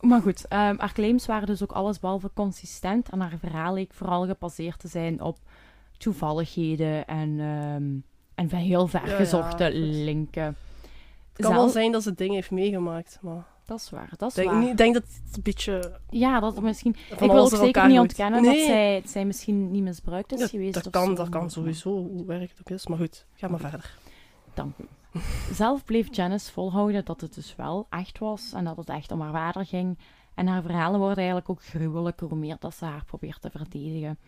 [0.00, 3.08] Maar goed, ehm, haar claims waren dus ook allesbehalve consistent.
[3.08, 5.38] En haar verhaal leek vooral gebaseerd te zijn op
[5.98, 7.84] toevalligheden en, ehm,
[8.34, 10.56] en van heel ver Ja, linken.
[11.32, 14.36] Het kan wel zijn dat ze dingen heeft meegemaakt, maar Dat is waar, dat is
[14.36, 14.70] ik denk, waar.
[14.70, 16.96] ik denk dat het een beetje Ja, dat misschien...
[17.10, 18.56] ik wil ook zeker niet ontkennen nee.
[18.56, 20.74] dat zij, zij misschien niet misbruikt is Ja, geweest.
[20.74, 22.86] dat kan, zo, dat kan sowieso, hoe werk het ook is.
[22.86, 23.98] Maar goed, ga maar verder.
[24.54, 24.84] Dank u.
[25.52, 29.20] Zelf bleef Janice volhouden dat het dus wel echt was en dat het echt om
[29.20, 29.98] haar vader ging.
[30.34, 34.18] En haar verhalen worden eigenlijk ook gruwelijker hoe meer dat ze haar probeert te verdedigen.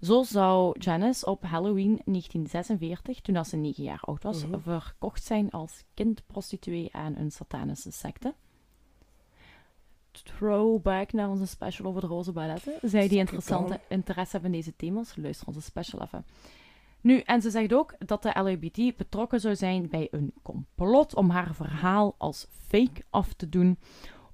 [0.00, 4.58] Zo zou Janice op Halloween 1946, toen dat ze 9 jaar oud was, Mhm.
[4.60, 8.34] verkocht zijn als kindprostituee aan een satanische secte.
[10.12, 12.72] Throwback naar onze special over de roze balletten.
[12.82, 16.24] Zij die interessante interesse hebben in deze thema's, luister onze special even.
[17.00, 21.30] Nu, en ze zegt ook dat de LHBT betrokken zou zijn bij een complot om
[21.30, 23.78] haar verhaal als fake af te doen.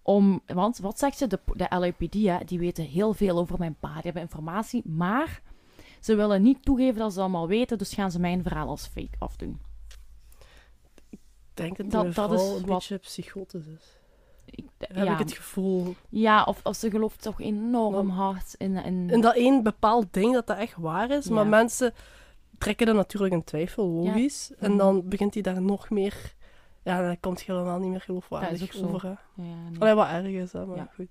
[0.03, 1.27] Om, want wat zegt ze?
[1.27, 3.93] De, de LAPD, hè, die weten heel veel over mijn pa.
[3.93, 5.43] Die hebben informatie, maar
[6.01, 9.17] ze willen niet toegeven dat ze allemaal weten, dus gaan ze mijn verhaal als fake
[9.19, 9.61] afdoen.
[11.11, 11.19] Ik
[11.55, 13.98] denk dat, Dat- dat is een wat- beetje psychotisch is.
[14.51, 15.95] Ik, Heb ja, ik het gevoel.
[16.09, 18.77] ja of, of ze gelooft toch enorm hard in...
[18.77, 21.93] in En dat één bepaald ding dat dat echt waar is, maar mensen
[22.59, 24.53] trekken dat natuurlijk in twijfel, logisch.
[24.59, 24.79] En Mhm.
[24.79, 26.35] dan begint hij daar nog meer...
[26.83, 28.87] Ja, dan komt het helemaal niet meer Dat geloofwaardig is ook zo.
[28.95, 29.09] over.
[29.35, 29.81] Ja, nee.
[29.81, 31.09] Allee, wat erg is, hè, maar goed.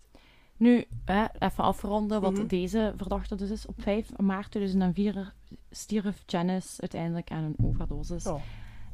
[0.57, 2.47] Nu, hè, even afronden wat Mhm.
[2.47, 3.65] deze verdachte dus is.
[3.65, 5.33] Op 5 maart 2004
[5.71, 8.27] stierf Janice uiteindelijk aan een overdosis.
[8.27, 8.41] Oh.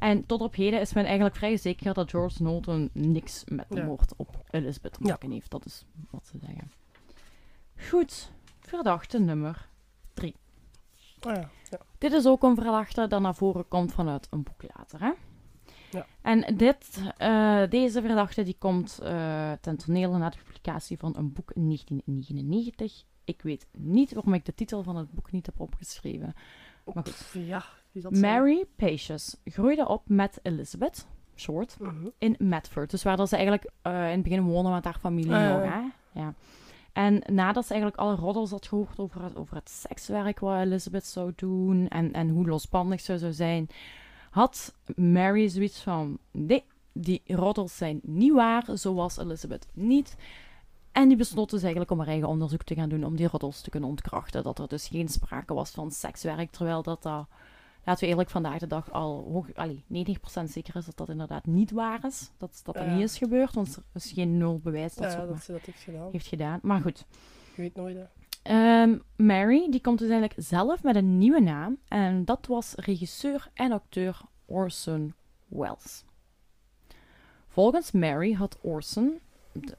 [0.04, 3.84] En tot op heden is men eigenlijk vrij zeker dat George Knowlton niks met de
[3.84, 5.52] moord op Elizabeth te maken heeft.
[5.52, 6.72] Dat is wat ze zeggen.
[7.89, 9.72] Goed, verdachte nummer.
[11.20, 11.50] Ah ja.
[11.70, 11.80] ja.
[11.98, 15.00] Dit is ook een verdachte dat naar voren komt vanuit een boek later.
[15.00, 15.12] Hè?
[15.92, 16.06] Ja.
[16.22, 21.34] En dit, eh, deze verdachte die komt eh, ten tonele na de publicatie van een
[21.34, 23.04] boek in 1999.
[23.24, 26.34] Ik weet niet waarom ik de titel van het boek niet heb opgeschreven.
[26.94, 27.30] Maar goed.
[27.34, 27.66] Ja?
[28.22, 32.08] Mary Pacious groeide op met Elizabeth Short Mhm.
[32.18, 32.90] in Medford.
[32.90, 35.62] Dus waar dat ze eigenlijk eh, in het begin wonen met haar familie Ah, nog.
[35.74, 35.82] Hè?
[36.22, 36.34] Ja.
[36.94, 41.06] En nadat ze eigenlijk alle roddels had gehoord over het, over het sekswerk wat Elizabeth
[41.06, 43.68] zou doen en, en hoe losbandig ze zou zijn,
[44.30, 50.16] had Mary zoiets van: nee, die roddels zijn niet waar, zo was Elizabeth niet.
[50.92, 53.62] En die besloot dus eigenlijk om haar eigen onderzoek te gaan doen om die roddels
[53.62, 54.44] te kunnen ontkrachten.
[54.44, 57.28] Dat er dus geen sprake was van sekswerk, terwijl dat, dat
[57.84, 61.46] laten we eerlijk vandaag de dag al hoog, allee, 90% zeker is dat dat inderdaad
[61.46, 62.32] niet waar is.
[62.38, 62.93] Dat dat, Ja.
[62.96, 65.52] niet is gebeurd, want er is geen nul bewijs dat ze Ja, dat maar ze
[65.52, 66.10] dat heeft gedaan.
[66.12, 66.60] heeft gedaan.
[66.62, 67.06] Maar goed.
[67.56, 68.04] Je weet nooit, hè.
[68.43, 71.78] Ehm, Mary, die komt dus eigenlijk zelf met een nieuwe naam.
[71.88, 75.13] En dat was regisseur en acteur Orson
[75.48, 76.04] Welles.
[77.48, 79.19] Volgens Mary had Orson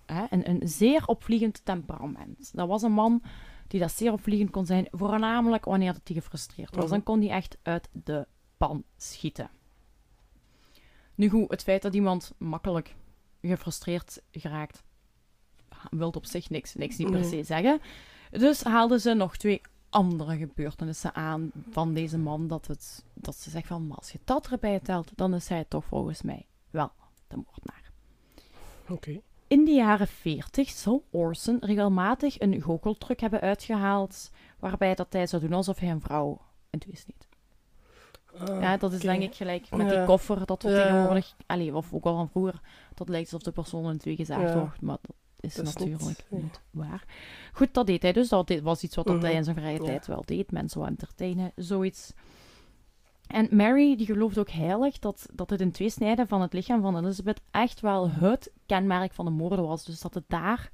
[0.06, 2.50] hè, een, een zeer opvliegend temperament.
[2.54, 3.22] Dat was een man
[3.74, 6.84] die dat zeer opvliegend kon zijn, voornamelijk wanneer dat hij gefrustreerd was.
[6.84, 6.92] Mhm.
[6.92, 9.50] Dan kon hij echt uit de pan schieten.
[11.14, 12.94] Nu goed, het feit dat iemand makkelijk
[13.42, 14.82] gefrustreerd geraakt,
[15.90, 17.80] wil op zich niks, niks niet per se zeggen.
[18.30, 22.48] Dus haalden ze nog twee andere gebeurtenissen aan van deze man.
[22.48, 25.64] Dat, het, dat ze zegt van, maar als je dat erbij telt, dan is hij
[25.68, 26.92] toch volgens mij wel
[27.26, 27.90] de moordenaar.
[28.88, 29.20] Oké.
[29.54, 35.42] In de jaren 40 zou Orson regelmatig een goocheltruc hebben uitgehaald, waarbij dat hij zou
[35.42, 36.40] doen alsof hij een vrouw
[36.70, 37.28] in twee sneed.
[38.48, 40.82] Ah, Ja, dat is denk ik gelijk met die koffer dat we Ja.
[40.82, 42.60] tegenwoordig, allee, of ook al van vroeger,
[42.94, 44.58] dat lijkt alsof de persoon in twee gezaagd Ja.
[44.58, 46.36] wordt, maar dat is Dat is niet- natuurlijk ja.
[46.36, 47.04] niet waar.
[47.52, 48.28] Goed, dat deed hij dus.
[48.28, 49.24] Dat was iets wat dat Mhm.
[49.24, 50.50] hij in zijn vrije tijd wel deed.
[50.52, 52.12] Mensen wel entertainen, zoiets.
[53.26, 56.82] En Mary die geloofde ook heilig dat, dat het in twee snijden van het lichaam
[56.82, 59.84] van Elizabeth echt wel het kenmerk van de moorden was.
[59.84, 60.70] Dus dat het daar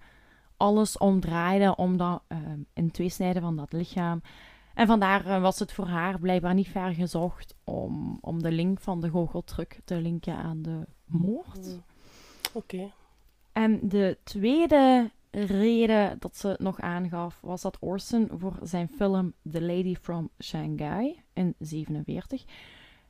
[0.56, 2.22] alles om draaide, om dat
[2.72, 4.22] in twee snijden van dat lichaam.
[4.74, 8.80] En vandaar eh, was het voor haar blijkbaar niet ver gezocht om, om de link
[8.80, 11.66] van de goocheltruc te linken aan de moord.
[11.66, 11.82] Mm.
[12.52, 12.92] Oké.
[13.52, 19.62] En de tweede reden dat ze nog aangaf was dat Orson voor zijn film The
[19.62, 22.44] Lady from Shanghai in 47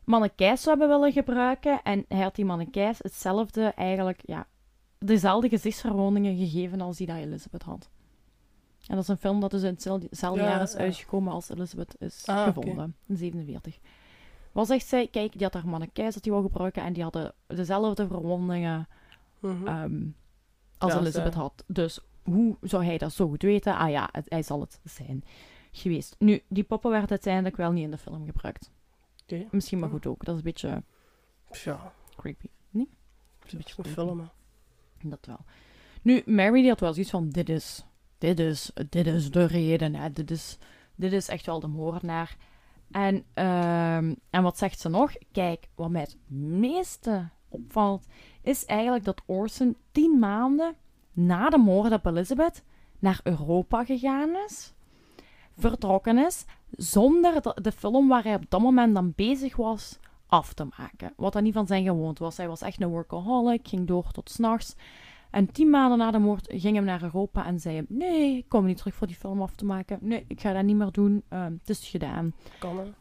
[0.05, 1.83] mannekijs zou hebben willen gebruiken.
[1.83, 4.47] En hij had die mannekijs hetzelfde eigenlijk, ja,
[4.99, 7.89] dezelfde gezichtsverwondingen gegeven als die dat Elizabeth had.
[8.87, 10.79] En dat is een film dat dus in hetzelfde hetzelfde Ja, jaar is ja.
[10.79, 13.79] uitgekomen als Elizabeth is Ah, gevonden, in 47.
[14.53, 15.07] Wat zegt zij?
[15.07, 18.89] Kijk, die had haar mannekijs dat hij wou gebruiken en die hadden dezelfde verwondingen
[19.41, 19.67] Mhm.
[19.67, 20.03] ehm,
[20.79, 21.65] als Ja, Elizabeth had.
[21.67, 23.77] Dus hoe zou hij dat zo goed weten?
[23.77, 25.25] Ah ja, het- hij zal het zijn
[25.73, 26.17] geweest.
[26.19, 28.71] Nu, die poppen werden uiteindelijk wel niet in de film gebruikt.
[29.23, 29.47] Oké.
[29.51, 30.25] Misschien maar goed ook.
[30.25, 30.83] Dat is een beetje
[31.65, 32.47] Ja, creepy.
[32.71, 32.89] Nee?
[33.45, 33.89] is een beetje beetje creepy.
[34.01, 35.09] film, hè.
[35.09, 35.41] Dat wel.
[36.03, 37.85] Nu, Mary die had wel zoiets van, dit is,
[38.19, 39.95] dit is, dit is de reden.
[39.95, 40.11] Hè.
[40.13, 40.59] Dit, is,
[40.95, 42.37] dit is echt wel de moordenaar.
[42.91, 45.13] En, ehm, en wat zegt ze nog?
[45.33, 48.07] Kijk, wat mij het meeste opvalt,
[48.43, 50.75] is eigenlijk dat Orson tien maanden
[51.27, 52.63] na de moord op Elizabeth
[52.99, 54.73] naar Europa gegaan is,
[55.59, 60.67] vertrokken is, zonder de, film waar hij op dat moment dan bezig was af te
[60.79, 61.13] maken.
[61.17, 62.37] Wat dan niet van zijn gewoonte was.
[62.37, 64.77] Hij was echt een workaholic, ging door tot s'nachts.
[65.31, 68.49] En tien maanden na de moord ging hem naar Europa en zei hem: Nee, ik
[68.49, 69.99] kom niet terug voor die film af te maken.
[70.01, 71.23] Nee, ik ga dat niet meer doen.
[71.29, 72.35] Ehm, het is gedaan.
[72.59, 72.95] Kan.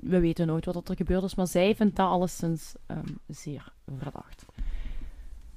[0.00, 4.44] We weten nooit wat er gebeurd is, maar zij vindt dat alleszins ehm, zeer verdacht.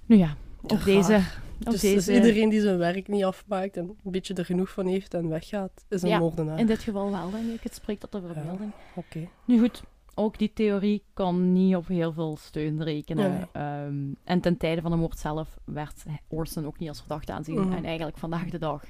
[0.05, 0.36] Nu ja,
[0.71, 1.21] op Ja, deze.
[1.65, 4.69] Op Dus, deze dus iedereen die zijn werk niet afmaakt en een beetje er genoeg
[4.69, 6.60] van heeft en weggaat, is een Ja, moordenaar.
[6.60, 7.63] In dit geval wel, denk ik.
[7.63, 8.34] Het spreekt tot de Ja.
[8.34, 8.71] verbeelding.
[8.95, 9.27] Oké.
[9.45, 9.84] Nu goed,
[10.15, 13.32] ook die theorie kan niet op heel veel steun rekenen.
[13.32, 17.32] Nee, Ehm, en ten tijde van de moord zelf werd Orson ook niet als verdachte
[17.32, 17.60] aanzien.
[17.60, 17.73] Mhm.
[17.73, 18.84] En eigenlijk vandaag de dag.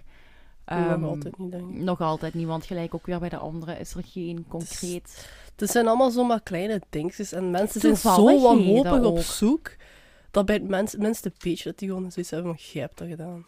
[0.65, 1.77] Nog ehm, altijd niet, denk ik.
[1.77, 5.29] Nog altijd niet, want gelijk ook weer bij de anderen is er geen concreet...
[5.55, 9.75] Het zijn allemaal zomaar kleine dingetjes en mensen zijn zo wanhopig op zoek
[10.31, 13.07] dat bij het mens, minste beetje dat die gewoon zoiets hebben van, jij hebt dat
[13.07, 13.45] gedaan.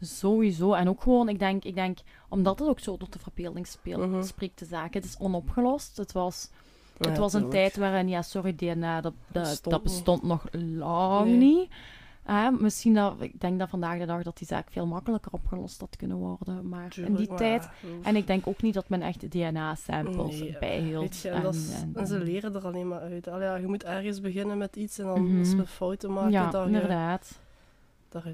[0.00, 0.72] Sowieso.
[0.72, 4.10] En ook gewoon, ik denk, ik denk omdat het ook zo tot de verbeelding speelt,
[4.10, 4.22] Mhm.
[4.22, 4.94] spreekt de zaak.
[4.94, 5.96] Het is onopgelost.
[5.96, 6.48] Het was,
[6.96, 7.60] het Ja, was een tuurlijk.
[7.60, 11.36] tijd waarin, ja, sorry, DNA, dat, dat, Bestond dat bestond nog lang Nee.
[11.36, 11.70] niet.
[12.24, 15.80] Ah, misschien dat, ik denk dat vandaag de dag dat die zaak veel makkelijker opgelost
[15.80, 16.68] had kunnen worden.
[16.68, 17.68] Maar Tuurlijk, in die tijd...
[17.84, 18.04] oef.
[18.06, 21.02] En ik denk ook niet dat men echt DNA-samples Nee, bijhield.
[21.02, 23.28] Weet je, en, dat is- en- en ze leren er alleen maar uit.
[23.28, 25.38] Allee, ja, je moet ergens beginnen met iets en dan Mhm.
[25.38, 27.40] als we fouten maken, Ja, dat je inderdaad.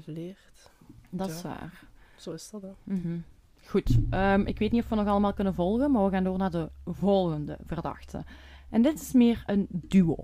[0.05, 0.71] leert.
[1.09, 1.83] Dat is waar.
[2.17, 2.69] Zo is dat, hè.
[2.83, 3.17] Mhm.
[3.65, 6.37] Goed, ehm, ik weet niet of we nog allemaal kunnen volgen, maar we gaan door
[6.37, 8.23] naar de volgende verdachte.
[8.69, 10.15] En dit is meer een duo.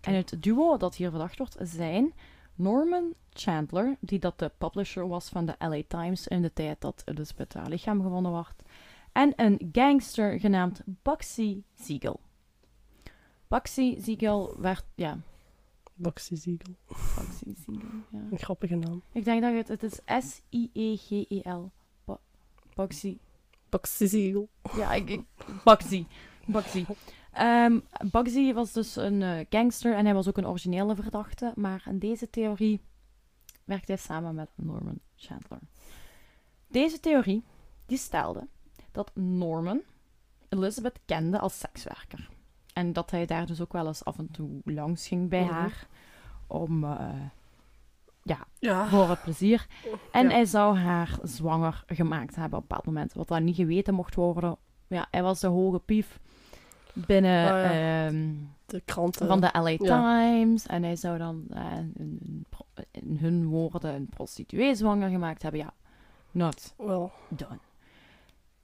[0.00, 2.12] En het duo dat hier verdacht wordt zijn
[2.58, 7.02] Norman Chandler, die dat de publisher was van de LA Times in de tijd dat
[7.04, 8.62] Elizabeth haar lichaam gevonden werd,
[9.12, 12.20] en een gangster genaamd Bugsy Siegel.
[13.48, 15.18] Bugsy Siegel werd, ja,
[15.94, 16.74] Boxy Siegel.
[16.86, 18.18] Bugsy Siegel, ja.
[18.30, 19.02] Een grappige naam.
[19.12, 21.70] Ik denk dat het, het is S-I-E-G-E-L.
[22.04, 22.16] Bu-
[22.74, 23.18] Bugsy.
[23.68, 24.48] Boxy Siegel.
[24.76, 25.24] Ja, ik, ik,
[25.64, 26.04] Bugsy.
[26.46, 26.84] Bugsy.
[27.38, 27.78] Ehm,
[28.10, 31.52] Bugsy was dus een eh, gangster en hij was ook een originele verdachte.
[31.56, 32.80] Maar in deze theorie
[33.64, 35.58] werkte hij samen met Norman Chandler.
[36.68, 37.44] Deze theorie
[37.86, 38.46] die stelde
[38.92, 39.80] dat Norman
[40.48, 42.28] Elizabeth kende als sekswerker.
[42.72, 45.52] En dat hij daar dus ook wel eens af en toe langs ging bij Mhm.
[45.52, 45.86] haar
[46.46, 47.08] om eh,
[48.58, 48.88] Ja.
[48.88, 49.66] voor het plezier.
[50.12, 50.30] En Ja.
[50.30, 53.12] hij zou haar zwanger gemaakt hebben op een bepaald moment.
[53.12, 54.56] Wat dan niet geweten mocht worden.
[54.86, 56.20] Ja, hij was de hoge pief
[57.06, 57.62] binnen ja.
[58.06, 58.34] ehm,
[58.66, 59.26] De kranten.
[59.26, 59.76] van de LA Ja.
[59.78, 60.66] Times.
[60.66, 61.72] En hij zou dan eh,
[62.90, 65.60] in hun woorden een prostituee zwanger gemaakt hebben.
[65.60, 65.72] Ja,
[66.30, 67.58] not Wel, done.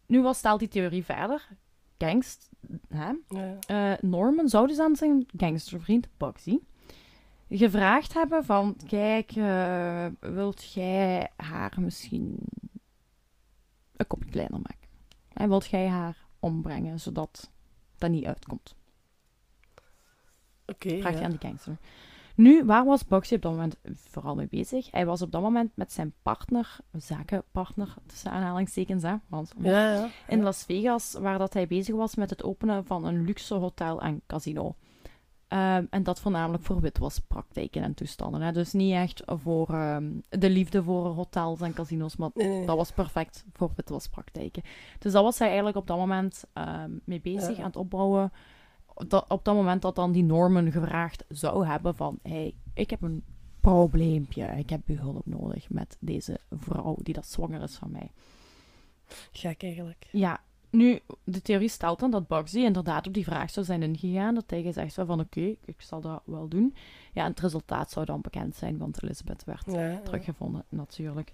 [0.06, 1.48] Nu was stelt die theorie verder.
[1.98, 2.50] Gangst,
[2.88, 3.12] hè?
[3.66, 6.58] Eh, Norman zou dus aan zijn gangstervriend Bugsy
[7.48, 12.36] gevraagd hebben van, kijk, eh, wilt jij haar misschien
[13.96, 14.88] een kopje kleiner maken?
[15.32, 17.50] En wilt jij haar ombrengen, zodat
[18.04, 18.74] dat niet uitkomt?
[20.66, 21.10] Oké, Vraagt ja.
[21.10, 21.76] hij aan die gangster.
[22.36, 24.90] Nu, waar was Bugsy op dat moment vooral mee bezig?
[24.90, 30.08] Hij was op dat moment met zijn partner, zakenpartner, tussen aanhalingstekens, hè, want Ja, ja.
[30.28, 34.00] in Las Vegas, waar dat hij bezig was met het openen van een luxe hotel
[34.00, 34.76] en casino.
[35.54, 38.40] Ehm, en dat voornamelijk voor witwaspraktijken en toestanden.
[38.40, 38.52] Hè?
[38.52, 42.66] Dus niet echt voor ehm, de liefde voor hotels en casino's, maar Nee, nee.
[42.66, 44.62] dat was perfect voor witwaspraktijken.
[44.98, 47.58] Dus dat was hij eigenlijk op dat moment ehm, mee bezig Ja.
[47.58, 48.32] aan het opbouwen.
[49.08, 52.18] Dat, op dat moment dat dan die Norman gevraagd zou hebben van...
[52.22, 53.24] hey, ik heb een
[53.60, 54.44] probleempje.
[54.44, 58.10] Ik heb uw hulp nodig met deze vrouw die dat zwanger is van mij.
[59.32, 60.06] Gek eigenlijk.
[60.10, 60.40] Ja,
[60.74, 64.34] nu, de theorie stelt dan dat Bugsy inderdaad op die vraag zou zijn ingegaan.
[64.34, 66.74] Dat hij gezegd zou van, oké, ik zal dat wel doen.
[67.12, 70.00] Ja, en het resultaat zou dan bekend zijn, want Elizabeth werd Ja, ja.
[70.04, 71.32] teruggevonden, natuurlijk.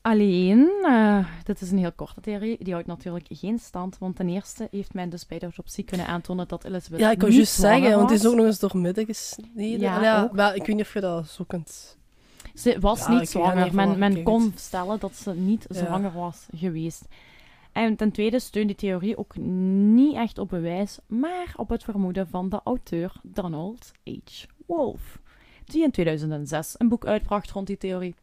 [0.00, 3.98] Alleen, eh, dit is een heel korte theorie, die houdt natuurlijk geen stand.
[3.98, 7.22] Want ten eerste heeft men dus bij de autopsie kunnen aantonen dat Elizabeth Ja, ik
[7.22, 9.80] niet juist zeggen, want het is ook nog eens doormidden gesneden.
[9.80, 10.32] Ja, ook.
[10.32, 11.96] wel, ik weet niet of je dat zo kunt...
[12.54, 13.74] Ze was Ja, niet zwanger.
[13.74, 15.84] Men, men kon stellen dat ze niet Ja.
[15.84, 17.04] zwanger was geweest.
[17.76, 22.28] En ten tweede steunt die theorie ook niet echt op bewijs, maar op het vermoeden
[22.28, 24.44] van de auteur Donald H.
[24.66, 25.18] Wolfe,
[25.64, 28.14] die in 2006 een boek uitbracht rond die theorie.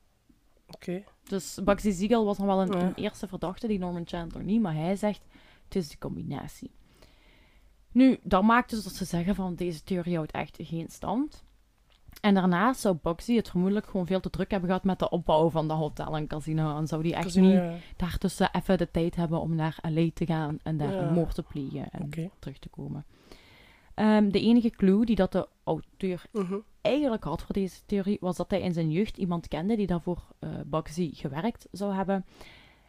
[0.67, 1.03] Oké.
[1.23, 2.81] Dus Bugsy Siegel was nog wel een, Ja.
[2.81, 5.21] een eerste verdachte, die Norman Chandler niet, maar hij zegt
[5.63, 6.71] het is de combinatie.
[7.91, 11.43] Nu, dat maakt dus dat ze zeggen van deze theorie houdt echt geen stand.
[12.23, 15.49] En daarnaast zou Bugsy het vermoedelijk gewoon veel te druk hebben gehad met de opbouw
[15.49, 16.77] van de hotel en casino.
[16.77, 17.73] En zou die echt Casino, niet ja.
[17.97, 21.01] daartussen even de tijd hebben om naar LA te gaan en daar Ja.
[21.01, 22.09] een moord te plegen en
[22.39, 23.05] terug te komen.
[23.93, 26.57] Ehm, de enige clue die dat de auteur Mhm.
[26.81, 30.23] eigenlijk had voor deze theorie, was dat hij in zijn jeugd iemand kende die daarvoor
[30.39, 32.25] eh Bugsy gewerkt zou hebben.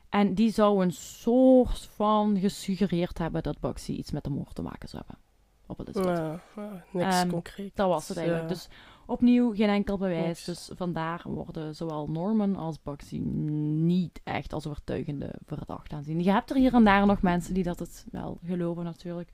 [0.09, 4.63] En die zou een soort van gesuggereerd hebben dat Bugsy iets met de moord te
[4.63, 5.23] maken zou hebben.
[5.67, 6.17] Op Elizabeth.
[6.17, 7.77] Ja, ja, niks Ehm, concreet.
[7.77, 8.49] Dat was het eigenlijk.
[8.49, 8.69] Dus
[9.07, 10.45] opnieuw geen enkel bewijs.
[10.45, 16.23] Dus vandaar worden zowel Norman als Bugsy niet echt als overtuigende verdacht aanzien.
[16.23, 19.31] Je hebt er hier en daar nog mensen die dat het wel geloven natuurlijk.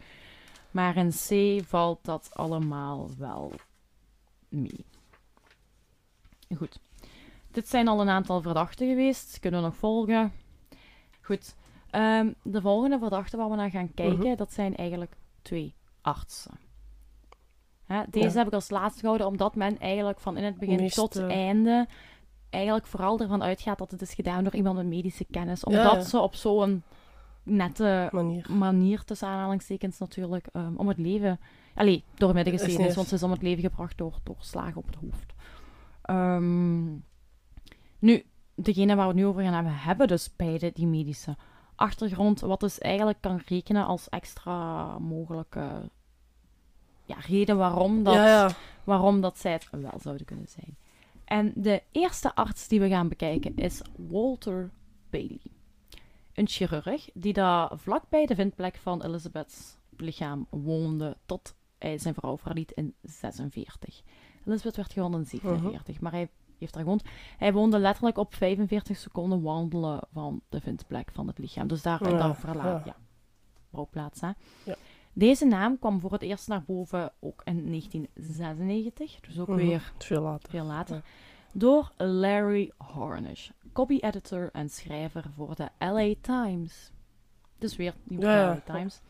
[0.71, 3.53] Maar in C valt dat allemaal wel
[4.49, 4.85] mee.
[6.57, 6.81] Goed.
[7.51, 9.39] Dit zijn al een aantal verdachten geweest.
[9.41, 10.33] Kunnen we nog volgen?
[11.21, 11.55] Goed.
[11.91, 14.37] Ehm, de volgende verdachten waar we naar gaan kijken, Mhm.
[14.37, 16.59] dat zijn eigenlijk twee artsen.
[17.93, 18.39] Hè, deze Ja.
[18.39, 21.89] heb ik als laatste gehouden, omdat men eigenlijk van in het begin tot eh, einde
[22.51, 25.65] eigenlijk vooral ervan uitgaat dat het is gedaan door iemand met medische kennis.
[25.65, 26.01] Omdat ja.
[26.01, 26.83] ze op zo'n
[27.43, 28.47] nette Manier.
[28.53, 31.41] manier, tussen aanhalingstekens natuurlijk, ehm, om het leven...
[31.75, 34.87] Allee, door midden Is want ze is om het leven gebracht door, door slagen op
[34.87, 35.35] het hoofd.
[36.03, 36.91] Ehm,
[37.99, 38.25] nu,
[38.55, 41.37] degene waar we het nu over gaan hebben, hebben dus beide die medische
[41.75, 45.91] achtergrond, wat dus eigenlijk kan rekenen als extra mogelijke
[47.11, 48.51] ja, reden waarom dat, Ja, ja.
[48.85, 50.77] waarom dat zij het wel zouden kunnen zijn.
[51.25, 54.71] En de eerste arts die we gaan bekijken is Walter
[55.11, 55.41] Bailey.
[56.35, 62.39] Een chirurg die daar vlakbij de vindplek van Elizabeth's lichaam woonde tot hij zijn vrouw
[62.39, 64.03] verliet in 46.
[64.47, 67.03] Elizabeth werd gewonnen in 47, maar hij heeft daar gewoond.
[67.39, 71.67] Hij woonde letterlijk op 45 seconden wandelen van de vindplek van het lichaam.
[71.69, 72.95] Dus daar, Ja, daar verlaat, ja.
[72.97, 72.97] ja,
[73.71, 74.31] bouwplaats, hè.
[74.65, 74.75] Ja.
[75.21, 79.57] Deze naam kwam voor het eerst naar boven ook in 1996, dus ook Mhm.
[79.57, 80.51] weer veel later.
[80.51, 81.03] veel later, Ja.
[81.53, 86.93] door Larry Harnish, copy-editor en schrijver voor de LA Times.
[87.59, 88.49] Dus weer nieuws Ja.
[88.49, 89.01] LA Times.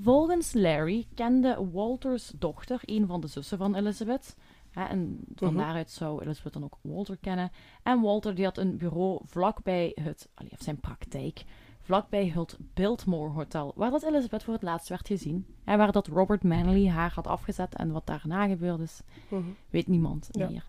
[0.00, 4.36] Volgens Larry kende Walters dochter een van de zussen van Elizabeth.
[4.70, 5.58] Hè, en van Mhm.
[5.58, 7.50] daaruit zou Elizabeth dan ook Walter kennen.
[7.82, 11.44] En Walter die had een bureau vlakbij het, allee, of zijn praktijk,
[11.84, 15.46] vlakbij het Biltmore Hotel, waar dat Elizabeth voor het laatst werd gezien.
[15.64, 19.42] En waar dat Robert Manley haar had afgezet en wat daarna gebeurd is, Mhm.
[19.70, 20.48] weet niemand Ja.
[20.48, 20.64] meer.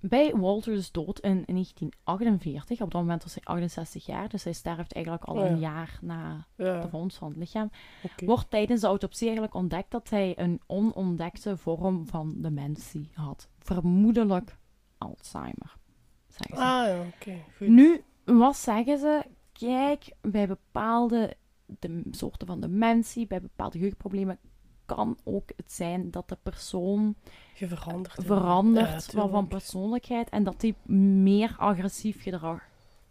[0.00, 4.92] Bij Walters dood in 1948, op dat moment was hij 68 jaar, dus hij sterft
[4.92, 5.50] eigenlijk al Oh ja.
[5.50, 7.70] een jaar na Ja, de vondst van het lichaam,
[8.24, 13.48] wordt tijdens de autopsie eigenlijk ontdekt dat hij een onontdekte vorm van dementie had.
[13.58, 14.56] Vermoedelijk
[14.98, 15.76] Alzheimer,
[16.28, 16.62] zeggen ze.
[16.62, 17.64] Ah ja, oké.
[17.70, 19.24] Nu, wat zeggen ze?
[19.58, 21.36] Kijk, bij bepaalde
[21.78, 24.38] de soorten van dementie, bij bepaalde geheugenproblemen,
[24.86, 27.14] kan ook het zijn dat de persoon
[27.54, 28.16] Je verandert.
[28.16, 28.22] hè.
[28.22, 32.60] verandert Ja, van persoonlijkheid en dat die meer agressief gedrag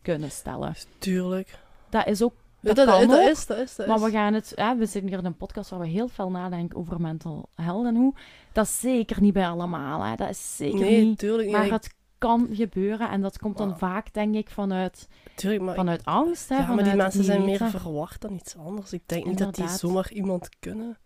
[0.01, 0.75] kunnen stellen.
[0.97, 1.59] Tuurlijk.
[1.89, 4.51] Dat is ook, dat, kan dat, ook, is, dat is, dat maar we gaan het,
[4.55, 7.85] hè, we zitten hier in een podcast waar we heel veel nadenken over mental health
[7.85, 8.13] en hoe.
[8.51, 10.15] Dat is zeker niet bij allemaal, hè.
[10.15, 11.17] dat is zeker Nee, niet.
[11.19, 11.57] tuurlijk niet.
[11.57, 16.05] Maar het kan gebeuren en dat komt dan vaak, denk ik, vanuit, tuurlijk, maar, vanuit
[16.05, 16.49] angst.
[16.49, 18.93] Hè, ja, maar die mensen zijn meer verward dan iets anders.
[18.93, 20.97] Ik denk niet dat die zomaar iemand kunnen.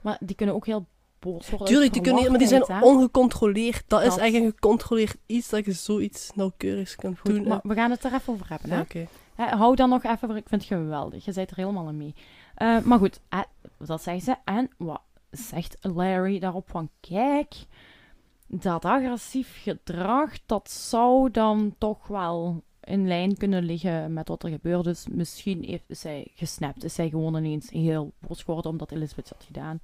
[0.00, 0.86] Maar die kunnen ook heel
[1.18, 1.68] boos worden.
[1.68, 2.80] Tuurlijk, die kunnen, maar die zijn hè.
[2.80, 3.84] ongecontroleerd.
[3.86, 7.42] Dat, is echt een gecontroleerd iets dat je zoiets nauwkeurig kunt Goed, doen.
[7.42, 7.48] hè.
[7.48, 8.70] maar we gaan het er even over hebben.
[8.70, 9.06] Hè?
[9.36, 11.24] Ja, hou dan nog even, ik vind het geweldig.
[11.24, 12.14] Je bent er helemaal in mee.
[12.54, 13.40] Eh, maar goed, hè,
[13.78, 14.36] dat zeggen ze.
[14.44, 15.00] En wat
[15.30, 17.54] zegt Larry daarop van, kijk,
[18.48, 24.50] dat agressief gedrag, dat zou dan toch wel in lijn kunnen liggen met wat er
[24.50, 24.84] gebeurt.
[24.84, 29.28] Dus misschien heeft, is zij gesnapt, is zij gewoon ineens heel boos geworden omdat Elizabeth
[29.28, 29.80] had gedaan.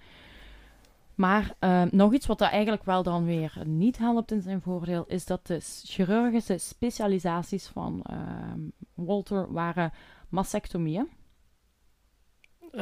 [1.14, 5.26] Maar eh, nog iets wat eigenlijk wel dan weer niet helpt in zijn voordeel, is
[5.26, 8.60] dat de chirurgische specialisaties van ehm,
[8.94, 9.92] Walter waren
[10.28, 11.08] mastectomieën.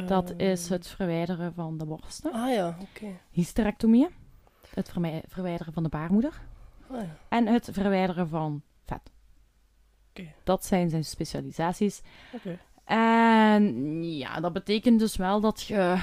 [0.07, 2.31] Dat is het verwijderen van de borsten.
[2.31, 3.07] Ah ja, oké.
[3.31, 4.09] Hysterectomieën,
[4.75, 4.91] het
[5.27, 6.41] verwijderen van de baarmoeder.
[6.91, 7.05] Ja.
[7.29, 9.11] En het verwijderen van vet.
[10.43, 12.01] Dat zijn zijn specialisaties.
[12.83, 15.95] En ja, dat betekent dus wel dat je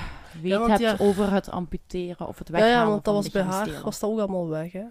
[0.42, 3.42] weet hebt ja- over het amputeren of het Ja, weghalen ja, want dat was bij
[3.42, 4.84] haar was dat ook allemaal weg, hè.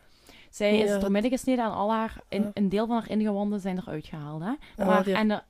[0.49, 2.51] Zij is Ja, het- doormidden gesneden en al haar, in, Ja.
[2.53, 4.41] een deel van haar ingewanden zijn eruit gehaald.
[4.43, 4.53] Hè?
[4.85, 5.43] Maar, en er,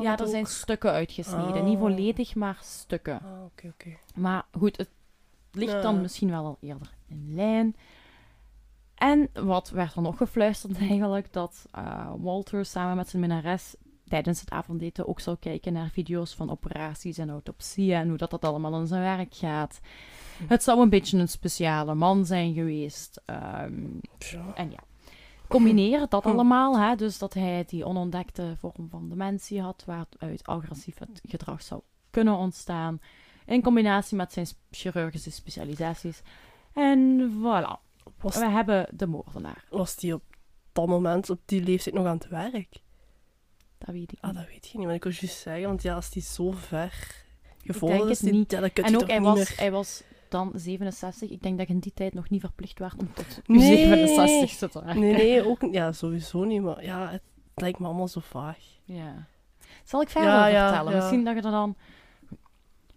[0.00, 1.54] ja, er zijn stukken uitgesneden.
[1.54, 1.64] Oh.
[1.64, 3.14] Niet volledig, maar stukken.
[3.14, 3.96] Ah, oké, oké.
[4.14, 4.88] Maar goed, het
[5.52, 5.80] ligt Ja.
[5.80, 7.76] dan misschien wel al eerder in lijn.
[8.94, 11.32] En wat werd er nog gefluisterd eigenlijk?
[11.32, 13.74] Dat eh, Walter samen met zijn minnares
[14.08, 18.30] tijdens het avondeten ook zou kijken naar video's van operaties en autopsieën en hoe dat,
[18.30, 19.80] dat allemaal in zijn werk gaat.
[20.46, 23.20] Het zou een beetje een speciale man zijn geweest.
[23.24, 23.84] ehm,
[24.54, 24.78] en ja,
[25.46, 26.28] combineren dat Hm.
[26.30, 30.96] allemaal, hè, dus dat hij die onontdekte vorm van dementie had, waaruit agressief
[31.28, 31.80] gedrag zou
[32.10, 33.00] kunnen ontstaan,
[33.46, 36.22] in combinatie met zijn chirurgische specialisaties.
[36.74, 37.88] En voilà,
[38.20, 39.64] Was, we hebben de moordenaar.
[39.70, 40.22] was die op
[40.72, 42.80] dat moment, op die leeftijd, nog aan het werk?
[43.78, 44.38] Dat weet ik Ah, niet.
[44.38, 47.24] dat weet je niet, maar ik wil juist zeggen, want ja, als die zo ver
[47.64, 48.50] gevolgd is, die, niet.
[48.50, 49.52] ja, En ook, hij was, meer...
[49.56, 51.30] hij was dan 67.
[51.30, 53.60] Ik denk dat je in die tijd nog niet verplicht werd om tot Nee.
[53.86, 55.00] 67 te werken.
[55.00, 55.68] Nee, nee, ook.
[55.70, 57.22] Ja, sowieso niet, maar ja, het
[57.54, 58.58] lijkt me allemaal zo vaag.
[58.84, 59.26] Ja.
[59.84, 60.92] Zal ik verder Ja, ja, vertellen?
[60.92, 60.98] ja.
[60.98, 61.76] Misschien dat je er dan...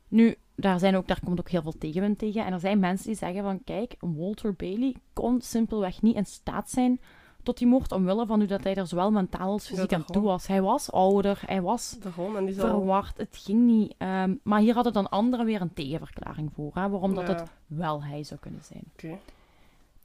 [0.07, 2.45] Nu, daar, zijn ook, daar komt ook heel veel tegenwind tegen.
[2.45, 3.63] En er zijn mensen die zeggen van...
[3.63, 6.99] Kijk, Walter Bailey kon simpelweg niet in staat zijn
[7.43, 7.91] tot die moord...
[7.91, 10.47] omwille van hoe dat hij er zowel mentaal als fysiek Ja, aan toe was.
[10.47, 12.67] Hij was ouder, hij was Daarom, en die zal...
[12.67, 13.17] verward.
[13.17, 13.95] Het ging niet...
[13.97, 16.71] ehm, maar hier hadden dan anderen weer een tegenverklaring voor.
[16.73, 19.15] Hè, waarom dat het wel hij zou kunnen zijn.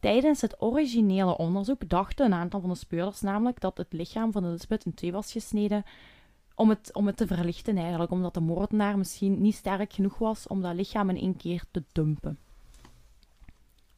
[0.00, 4.44] Tijdens het originele onderzoek dachten een aantal van de speurders namelijk dat het lichaam van
[4.44, 5.84] Elizabeth in twee was gesneden
[6.58, 10.46] om het, om het te verlichten eigenlijk, omdat de moordenaar misschien niet sterk genoeg was
[10.46, 12.38] om dat lichaam in één keer te dumpen.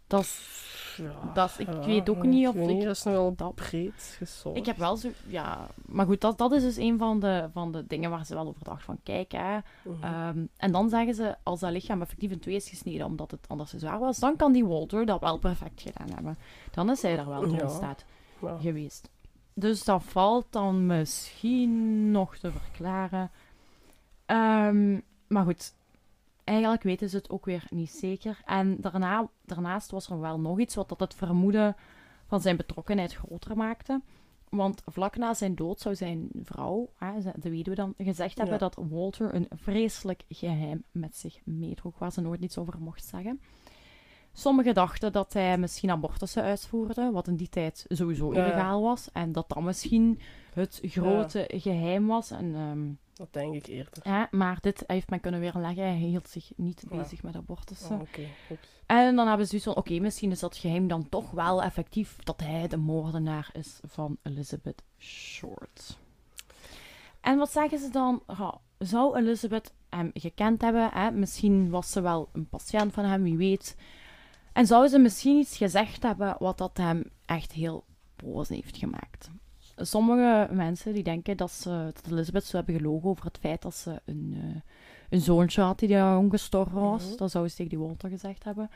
[0.07, 0.59] Dat is
[0.97, 3.55] Ja, Dat is- ik ja, weet ook niet of ik niet, dat is nogal dat-
[3.55, 4.57] breed gesold.
[4.57, 7.73] Ik heb wel zo, ja, maar goed, dat, dat is dus een van de, van
[7.73, 9.59] de dingen waar ze wel over dacht van, kijk hè.
[9.83, 10.03] Mhm.
[10.05, 13.41] ehm, en dan zeggen ze, als dat lichaam effectief in twee is gesneden omdat het
[13.49, 16.37] anders te zwaar was, dan kan die Walter dat wel perfect gedaan hebben.
[16.71, 18.05] Dan is hij daar wel toe in staat
[18.41, 18.57] Ja.
[18.61, 19.09] geweest.
[19.55, 23.31] Dus dat valt dan misschien nog te verklaren.
[24.27, 25.75] Ehm, maar goed,
[26.45, 28.41] eigenlijk weten ze het ook weer niet zeker.
[28.45, 31.77] En daarna, daarnaast was er wel nog iets wat dat het vermoeden
[32.27, 34.01] van zijn betrokkenheid groter maakte.
[34.49, 36.91] Want vlak na zijn dood zou zijn vrouw,
[37.35, 38.69] de weduwe dan, gezegd hebben Ja.
[38.69, 43.41] dat Walter een vreselijk geheim met zich meedroeg, waar ze nooit iets over mocht zeggen.
[44.33, 49.09] Sommigen dachten dat hij misschien abortussen uitvoerde, wat in die tijd sowieso illegaal was.
[49.13, 50.21] En dat dat misschien
[50.55, 52.31] het grote geheim was.
[52.31, 54.29] En, ehm, Dat denk ik eerder.
[54.31, 55.83] maar dit heeft men kunnen weerleggen.
[55.85, 56.97] Hij hield zich niet Ja.
[56.97, 57.95] bezig met abortussen.
[57.97, 58.69] Oh, Oké, oeps.
[58.87, 62.17] En dan hebben ze zoiets van, oké, misschien is dat geheim dan toch wel effectief
[62.23, 65.99] dat hij de moordenaar is van Elizabeth Short.
[67.21, 68.23] En wat zeggen ze dan?
[68.79, 70.91] Zou Elizabeth hem gekend hebben?
[70.93, 71.11] Hè?
[71.11, 73.77] Misschien was ze wel een patiënt van hem, wie weet.
[74.53, 77.85] En zou ze misschien iets gezegd hebben wat dat hem echt heel
[78.17, 79.31] boos heeft gemaakt?
[79.77, 83.75] Sommige mensen die denken dat, ze, dat Elizabeth zou hebben gelogen over het feit dat
[83.75, 84.61] ze een, eh,
[85.11, 87.07] een zoontje had die jong gestorven was.
[87.07, 87.17] Mhm.
[87.17, 88.71] Dat zou ze tegen die Walter gezegd hebben.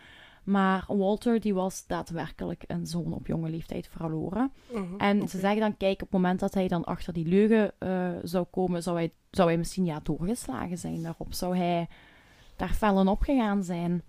[0.45, 4.53] Maar Walter die was daadwerkelijk een zoon op jonge leeftijd verloren.
[4.72, 7.72] Mhm, En ze zeggen dan, kijk, op het moment dat hij dan achter die leugen
[7.79, 11.35] eh, zou komen, zou hij, zou hij misschien ja, doorgeslagen zijn daarop.
[11.35, 11.89] Zou hij
[12.57, 14.03] daar fel op gegaan zijn.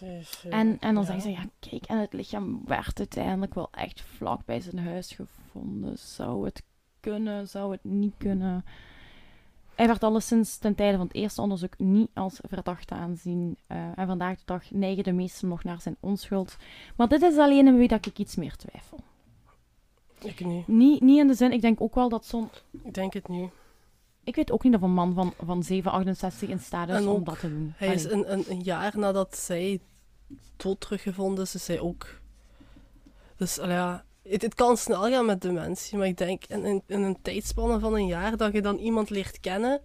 [0.00, 4.00] Eh, En, en dan zeggen ze, ja, kijk, en het lichaam werd uiteindelijk wel echt
[4.00, 5.98] vlak bij zijn huis gevonden.
[5.98, 6.62] Zou het
[7.00, 8.64] kunnen, zou het niet kunnen?
[9.74, 13.56] Hij werd alleszins ten tijde van het eerste onderzoek niet als verdachte aanzien.
[13.66, 16.56] Eh, en vandaag de dag neigen de meesten nog naar zijn onschuld.
[16.96, 18.98] Maar dit is alleen een wie dat ik iets meer twijfel.
[20.20, 20.68] Ik niet.
[20.68, 22.48] Niet, niet in de zin, ik denk ook wel dat zo'n...
[22.82, 23.50] Ik denk het niet.
[24.28, 27.40] Ik weet ook niet of een man van, van 768 in staat is om dat
[27.40, 27.72] te doen.
[27.76, 29.80] Hij is een, een, een jaar nadat zij
[30.56, 32.20] dood teruggevonden is, is hij ook...
[33.36, 37.02] Dus ja, het, het kan snel gaan met dementie, maar ik denk in, in, in
[37.02, 39.80] een tijdspanne van een jaar dat je dan iemand leert kennen,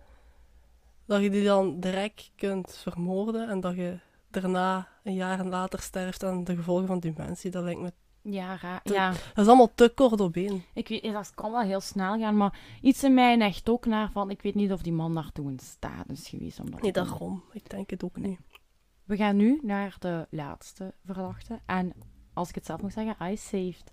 [1.06, 4.00] dat je die dan direct kunt vermoorden en dat je
[4.32, 7.52] daarna een jaar later sterft aan de gevolgen van dementie.
[7.52, 7.94] Dat lijkt me...
[8.24, 8.82] Ja, raar.
[8.84, 10.64] Ja, Dat is allemaal te kort op één.
[10.74, 14.12] ik weet, dat kan wel heel snel gaan, maar iets in mij neigt ook naar
[14.12, 16.60] van, ik weet niet of die man daartoe in staat is geweest.
[16.60, 17.44] Om dat Nee, daarom.
[17.52, 18.40] Ik denk het ook niet.
[19.04, 21.60] We gaan nu naar de laatste verdachte.
[21.66, 21.94] En
[22.34, 23.92] als ik het zelf mag zeggen, I saved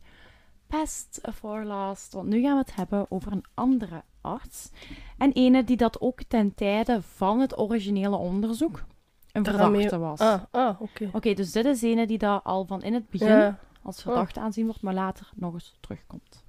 [0.66, 2.12] best for last.
[2.12, 4.70] Want nu gaan we het hebben over een andere arts.
[5.18, 8.84] En ene die dat ook ten tijde van het originele onderzoek
[9.32, 10.18] een verdachte was.
[10.18, 11.10] Ah, ah oké.
[11.12, 13.58] Oké, dus dit is ene die dat al van in het begin Ja.
[13.82, 16.44] Als verdachte aanzien wordt, maar later nog eens terugkomt.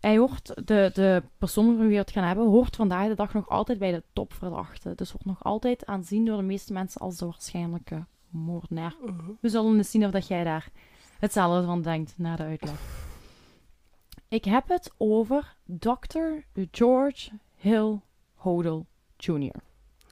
[0.00, 3.48] Hij hoort, de, de persoon wie we het gaan hebben, hoort vandaag de dag nog
[3.48, 4.94] altijd bij de topverdachte.
[4.94, 8.94] Dus wordt nog altijd aanzien door de meeste mensen als de waarschijnlijke moordenaar.
[9.04, 9.30] Mhm.
[9.40, 10.70] We zullen eens zien of dat jij daar
[11.18, 13.08] hetzelfde van denkt na de uitleg.
[14.28, 16.18] Ik heb het over Dr.
[16.70, 18.00] George Hill
[18.34, 18.86] Hodel
[19.16, 19.62] Jr.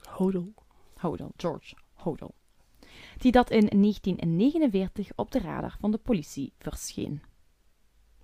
[0.09, 0.53] Hodel.
[0.97, 2.33] Hodel, George Hodel.
[3.19, 7.21] Die dat in 1949 op de radar van de politie verscheen.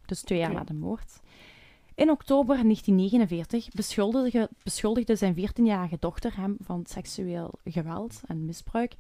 [0.06, 1.20] Dus twee jaar na de moord.
[1.96, 8.96] In oktober 1949 beschuldigde, beschuldigde zijn 14-jarige dochter hem van seksueel geweld en misbruik.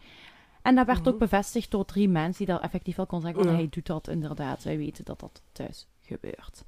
[0.62, 1.08] En dat werd Mhm.
[1.10, 3.58] ook bevestigd door drie mensen die dat effectief wel kon zeggen van Ja.
[3.58, 6.64] hij doet dat inderdaad, wij weten dat dat thuis gebeurt.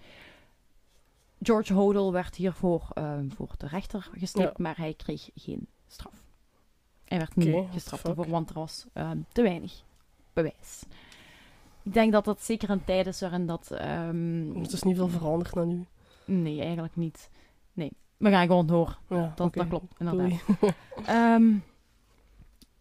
[1.42, 4.64] George Hodel werd hiervoor ehm, voor de rechter gesleept, Ja.
[4.64, 6.26] maar hij kreeg geen straf.
[7.08, 9.74] Hij werd niet gestraft ervoor, want er was ehm, te weinig
[10.34, 10.84] bewijs.
[11.84, 13.72] Ik denk dat dat zeker een tijd is waarin dat...
[13.72, 15.86] ehm, Het is niet veel veranderd naar nu.
[16.26, 17.30] Nee, eigenlijk niet.
[17.74, 18.98] Nee, we gaan gewoon door.
[19.10, 20.32] Ja, Dat, klopt, inderdaad.
[21.06, 21.54] Ehm,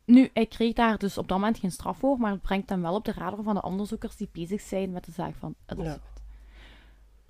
[0.05, 2.83] nu, hij kreeg daar dus op dat moment geen straf voor, maar het brengt hem
[2.83, 6.22] wel op de radar van de onderzoekers die bezig zijn met de zaak van Elizabeth.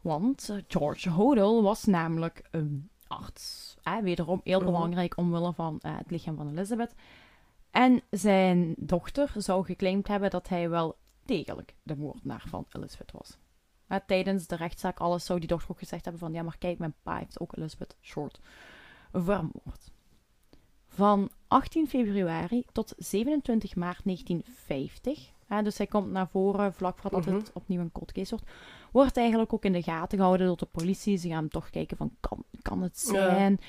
[0.00, 3.75] Want eh, George Hodel was namelijk een arts.
[4.02, 4.70] Wederom heel Mhm.
[4.70, 6.94] belangrijk omwille van eh, het lichaam van Elizabeth.
[7.70, 13.38] En zijn dochter zou geclaimd hebben dat hij wel degelijk de moordenaar van Elizabeth was.
[14.06, 16.32] Tijdens de rechtszaak alles zou die dochter ook gezegd hebben van...
[16.32, 18.40] Ja, maar kijk, mijn pa heeft ook Elizabeth Short
[19.12, 19.90] vermoord.
[20.88, 25.32] Van 18 februari tot 27 maart 1950...
[25.46, 27.34] Hè, dus hij komt naar voren vlak voordat Mhm.
[27.34, 28.50] het opnieuw een cold case wordt...
[28.92, 31.16] Wordt eigenlijk ook in de gaten gehouden door de politie.
[31.16, 33.34] Ze gaan toch kijken van, kan, kan het Ja.
[33.34, 33.60] zijn?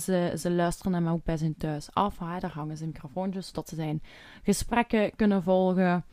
[0.00, 2.18] Ze, ze luisteren hem ook bij zijn thuis af.
[2.18, 4.02] Hè, daar hangen ze microfoontjes, zodat ze zijn
[4.42, 6.04] gesprekken kunnen volgen.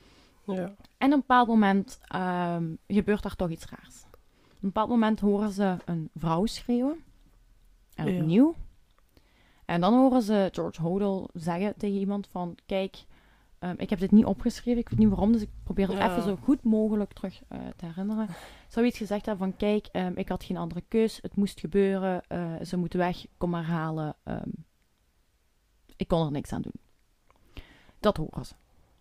[0.45, 0.55] Ja.
[0.97, 4.03] En op een bepaald moment ehm, gebeurt daar toch iets raars.
[4.11, 4.13] Op
[4.51, 7.03] een bepaald moment horen ze een vrouw schreeuwen.
[7.95, 8.19] En Ja.
[8.21, 8.55] opnieuw.
[9.65, 12.57] En dan horen ze George Hodel zeggen tegen iemand van...
[12.65, 13.05] Kijk,
[13.59, 14.79] ehm, ik heb dit niet opgeschreven.
[14.81, 16.09] Ik weet niet waarom, dus ik probeer het Ja.
[16.11, 18.27] even zo goed mogelijk terug eh, te herinneren.
[18.67, 19.57] Zou iets gezegd hebben van...
[19.57, 21.19] Kijk, ehm, ik had geen andere keus.
[21.21, 22.21] Het moest gebeuren.
[22.27, 23.25] eh, ze moeten weg.
[23.37, 24.15] Kom maar halen.
[24.23, 24.49] ehm,
[25.95, 26.73] ik kon er niks aan doen.
[27.99, 28.53] Dat horen ze.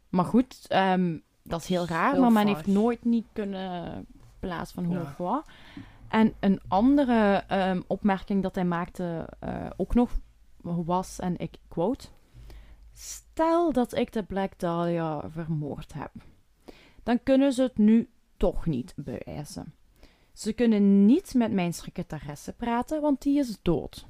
[0.08, 0.68] Maar goed,
[1.42, 2.12] dat is heel raar.
[2.12, 4.06] Heel maar men heeft nooit niet kunnen
[4.38, 5.00] plaatsen van hoe Ja.
[5.02, 5.46] of wat.
[6.08, 7.44] En een andere
[7.86, 10.10] opmerking dat hij maakte eh, ook nog
[10.62, 12.08] was, en ik quote...
[13.00, 16.12] Stel dat ik de Black Dahlia vermoord heb.
[17.02, 19.74] Dan kunnen ze het nu toch niet bewijzen.
[20.32, 24.06] Ze kunnen niet met mijn secretaresse praten, want die is dood.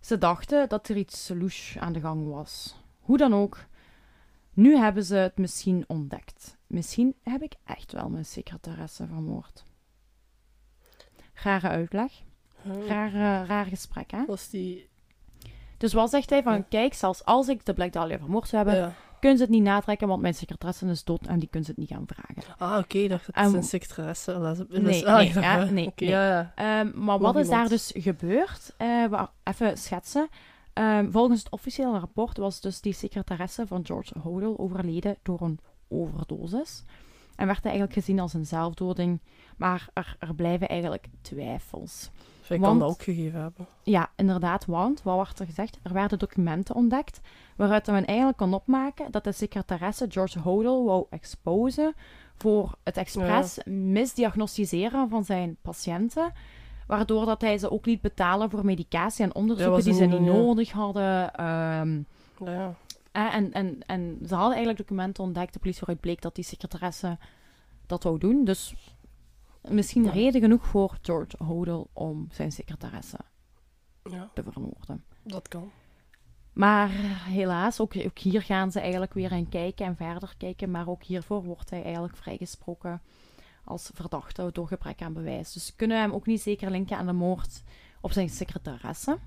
[0.00, 2.76] Ze dachten dat er iets louche aan de gang was.
[3.00, 3.66] Hoe dan ook,
[4.52, 6.56] nu hebben ze het misschien ontdekt.
[6.66, 9.64] Misschien heb ik echt wel mijn secretaresse vermoord.
[11.34, 12.22] Rare uitleg.
[12.64, 14.24] Raar, eh, raar gesprek, hè?
[14.24, 14.92] Was die...
[15.84, 18.94] Dus wat zegt hij van, kijk, zelfs als ik de Black Dahlia vermoord zou hebben,
[19.20, 21.80] kunnen ze het niet natrekken, want mijn secretaresse is dood en die kunnen ze het
[21.80, 22.54] niet gaan vragen.
[22.58, 25.92] Ah, oké, dacht dat En- het zijn secretaresse Nee, ah, nee, ja, nee.
[25.96, 26.52] Ja, ja.
[26.54, 28.74] Ehm, maar wat is daar dus gebeurd?
[28.76, 30.28] Eh, we even schetsen.
[30.72, 35.58] Ehm, volgens het officiële rapport was dus die secretaresse van George Hodel overleden door een
[35.88, 36.84] overdosis.
[37.36, 39.20] En werd hij eigenlijk gezien als een zelfdoding.
[39.56, 42.10] Maar er, er blijven eigenlijk twijfels.
[42.44, 43.66] Zij Want- kan dat ook gegeven hebben.
[43.82, 45.78] Ja, inderdaad, want wat werd er gezegd?
[45.82, 47.20] Er werden documenten ontdekt
[47.56, 51.94] waaruit men eigenlijk kon opmaken dat de secretaresse George Hodel wou exposen
[52.36, 56.32] voor het expres misdiagnosticeren van zijn patiënten,
[56.86, 60.32] waardoor dat hij ze ook liet betalen voor medicatie en onderzoeken die ze niet ja.
[60.32, 61.34] nodig hadden.
[61.34, 61.94] ehm,
[62.44, 62.74] Ja, ja.
[63.12, 66.44] eh, en, en, en ze hadden eigenlijk documenten ontdekt, de politie waaruit bleek dat die
[66.44, 67.18] secretaresse
[67.86, 68.44] dat wou doen.
[68.44, 68.74] Dus
[69.68, 70.10] misschien Ja.
[70.10, 73.18] reden genoeg voor George Hodel om zijn secretaresse
[74.10, 75.04] ja, te vermoorden.
[75.22, 75.70] dat kan.
[76.52, 76.88] Maar
[77.28, 80.70] helaas, ook, ook hier gaan ze eigenlijk weer in kijken en verder kijken.
[80.70, 83.02] Maar ook hiervoor wordt hij eigenlijk vrijgesproken
[83.64, 85.52] als verdachte door gebrek aan bewijs.
[85.52, 87.62] Dus ze kunnen hem ook niet zeker linken aan de moord
[88.00, 89.18] op zijn secretaresse.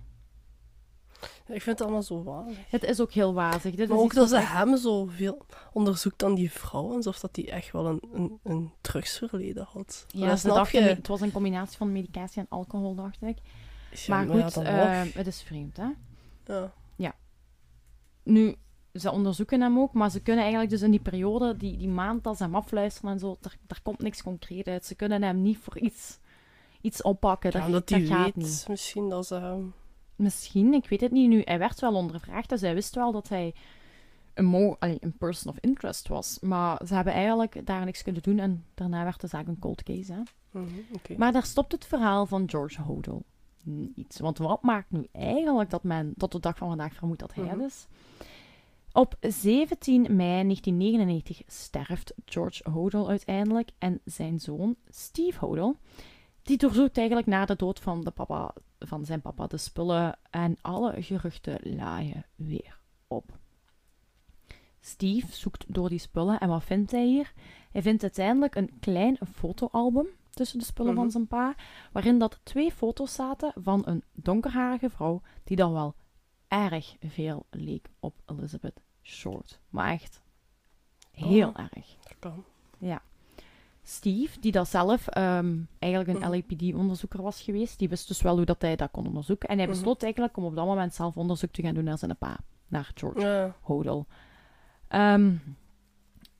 [1.47, 2.57] Ik vind het allemaal zo wazig.
[2.69, 3.75] Het is ook heel wazig.
[3.75, 7.33] Dit Maar is ook dat ze echt- hem zoveel onderzoekt dan die vrouw, alsof dat
[7.33, 10.05] die echt wel een, een, een drugsverleden had.
[10.07, 10.79] Ja, dat snap je.
[10.81, 13.37] het was een combinatie van medicatie en alcohol, dacht ik.
[13.91, 15.13] Ja, maar ja, goed, eh, nog.
[15.13, 15.87] het is vreemd, hè.
[16.95, 17.15] Ja.
[18.23, 18.55] Nu,
[18.93, 22.23] ze onderzoeken hem ook, maar ze kunnen eigenlijk dus in die periode, die, die maand
[22.23, 24.85] dat ze hem afluisteren en zo, daar, daar komt niks concreet uit.
[24.85, 26.19] Ze kunnen hem niet voor iets,
[26.81, 27.51] iets oppakken.
[27.53, 28.65] Ja, dat, weet niet.
[28.69, 29.73] misschien dat ze hem...
[30.17, 31.41] Misschien, ik weet het niet nu.
[31.45, 33.53] Hij werd wel ondervraagd, dus hij wist wel dat hij
[34.33, 36.39] een, mo allee, een person of interest was.
[36.39, 39.83] Maar ze hebben eigenlijk daar niks kunnen doen en daarna werd de zaak een cold
[39.83, 40.13] case.
[40.13, 40.19] Hè?
[40.51, 40.67] Mhm.
[41.17, 43.23] Maar daar stopt het verhaal van George Hodel
[43.63, 44.19] niet.
[44.19, 47.43] Want wat maakt nu eigenlijk dat men tot de dag van vandaag vermoedt dat hij
[47.43, 47.59] Mhm.
[47.59, 47.87] het is?
[48.91, 55.75] Op 17 mei 1999 sterft George Hodel uiteindelijk en zijn zoon Steve Hodel,
[56.47, 60.57] die doorzoekt eigenlijk na de dood van, de papa, van zijn papa de spullen en
[60.61, 63.37] alle geruchten laaien weer op.
[64.79, 67.33] Steve zoekt door die spullen en wat vindt hij hier?
[67.71, 71.01] Hij vindt uiteindelijk een klein fotoalbum tussen de spullen Mhm.
[71.01, 71.55] van zijn pa,
[71.91, 75.95] waarin dat twee foto's zaten van een donkerharige vrouw die dan wel
[76.47, 79.59] erg veel leek op Elizabeth Short.
[79.69, 80.21] Maar echt
[81.11, 81.59] heel Oh.
[81.59, 81.95] erg.
[82.03, 82.43] Dat kan.
[83.89, 86.31] Steve, die dat zelf ehm, eigenlijk een Mhm.
[86.31, 89.49] LAPD-onderzoeker was geweest, die wist dus wel hoe dat hij dat kon onderzoeken.
[89.49, 89.75] En hij Mhm.
[89.75, 92.91] besloot eigenlijk om op dat moment zelf onderzoek te gaan doen naar zijn pa, naar
[92.95, 93.55] George Ja.
[93.61, 94.05] Hodel.
[94.87, 95.35] Ehm,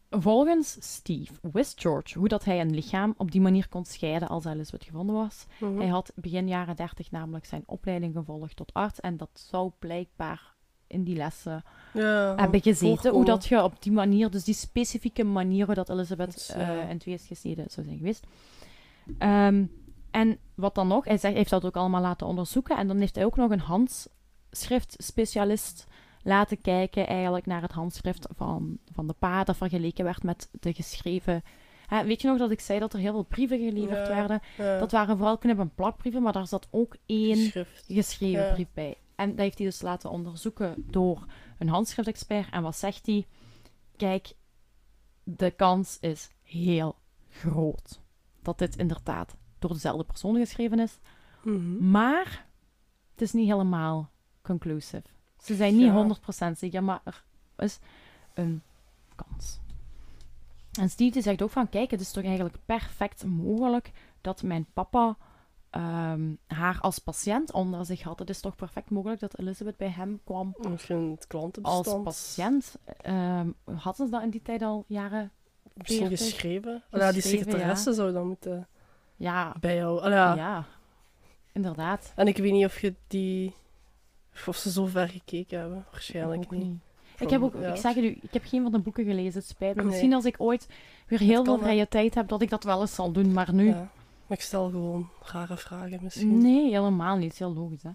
[0.10, 4.45] volgens Steve wist George hoe dat hij een lichaam op die manier kon scheiden als
[4.45, 5.45] Elizabeth gevonden was.
[5.60, 5.78] Mhm.
[5.78, 10.56] Hij had begin jaren 30 namelijk zijn opleiding gevolgd tot arts en dat zou blijkbaar
[10.88, 11.64] in die lessen
[11.94, 13.12] ja, hebben gezeten.
[13.12, 16.82] Hoe dat je op die manier, dus die specifieke manier hoe dat Elizabeth Dus, ja.
[16.82, 18.26] in twee is gesneden zou zijn geweest.
[19.18, 19.66] Ehm,
[20.12, 22.98] en wat dan nog, hij zegt, hij heeft dat ook allemaal laten onderzoeken en dan
[22.98, 25.86] heeft hij ook nog een handschriftspecialist
[26.24, 30.74] laten kijken eigenlijk naar het handschrift van, van de pa dat vergeleken werd met de
[30.74, 31.44] geschreven...
[31.88, 34.16] Hè, weet je nog dat ik zei dat er heel veel brieven geleverd Ja.
[34.16, 34.40] werden?
[34.58, 34.80] Ja.
[34.80, 37.52] Dat waren vooral knip- en plakbrieven, maar daar zat ook één
[37.88, 38.54] geschreven Ja.
[38.54, 38.98] brief bij.
[39.18, 41.26] En dat heeft hij dus laten onderzoeken door
[41.57, 42.49] een handschriftexpert.
[42.51, 43.28] En wat zegt hij?
[43.95, 44.34] Kijk,
[45.24, 46.95] de kans is heel
[47.30, 48.01] groot
[48.41, 50.99] dat dit inderdaad door dezelfde persoon geschreven is.
[51.43, 51.89] Mhm.
[51.89, 52.45] Maar
[53.11, 54.09] het is niet helemaal
[54.41, 55.03] conclusive.
[55.41, 55.93] Ze zijn niet Ja.
[55.93, 57.24] 100% zeker, maar er
[57.57, 57.80] is
[58.34, 58.61] een
[59.15, 59.59] kans.
[60.80, 63.91] En Steve die zegt ook van, kijk, het is toch eigenlijk perfect mogelijk
[64.22, 65.18] dat mijn papa
[65.70, 68.20] ehm, haar als patiënt onder zich had.
[68.20, 72.05] Het is toch perfect mogelijk dat Elizabeth bij hem kwam Misschien het klantenbestand.
[72.05, 72.76] als patiënt.
[72.97, 73.47] Ehm
[73.78, 75.32] hadden ze dat in die tijd al jaren?
[75.74, 76.28] Misschien 40.
[76.28, 76.84] geschreven.
[76.89, 78.68] Ah, ja, die secretaresse zou dan moeten
[79.15, 80.03] Ja, bijhouden.
[80.03, 80.36] Ah, ja.
[80.36, 80.65] ja.
[81.51, 82.11] inderdaad.
[82.15, 83.53] En ik weet niet of je die...
[84.47, 85.86] Of ze zo ver gekeken hebben.
[85.91, 86.80] Waarschijnlijk niet.
[87.20, 89.49] Ik heb ook, ik zeg het u, ik heb geen van de boeken gelezen, het
[89.49, 89.82] spijt me.
[89.82, 89.89] Nee.
[89.91, 90.68] Misschien als ik ooit
[91.07, 93.76] weer heel veel vrije tijd heb, dat ik dat wel eens zal doen, maar nu...
[94.28, 96.42] Maar ik stel gewoon rare vragen misschien.
[96.42, 97.38] Nee, helemaal niet.
[97.38, 97.92] Heel logisch, hè.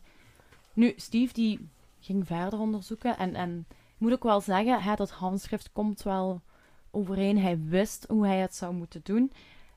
[0.73, 1.69] Nu, Steve die
[2.01, 6.41] ging verder onderzoeken en, en ik moet ook wel zeggen, hè, dat handschrift komt wel
[6.91, 7.39] overeen.
[7.39, 9.33] Hij wist hoe hij het zou moeten doen.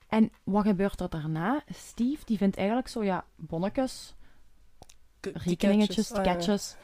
[0.07, 1.63] En wat gebeurt er daarna?
[1.73, 4.15] Steve die vindt eigenlijk zo, ja, bonnetjes,
[5.21, 6.11] rekeningetjes.
[6.11, 6.31] Ah, ja.
[6.31, 6.75] ticketjes.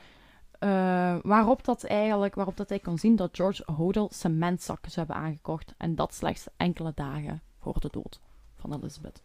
[0.60, 5.26] eh, waarop, dat eigenlijk, waarop dat hij kon zien dat George Hodel cementzakken zou hebben
[5.26, 5.74] aangekocht.
[5.78, 8.20] En dat slechts enkele dagen voor de dood
[8.56, 9.22] van Elizabeth.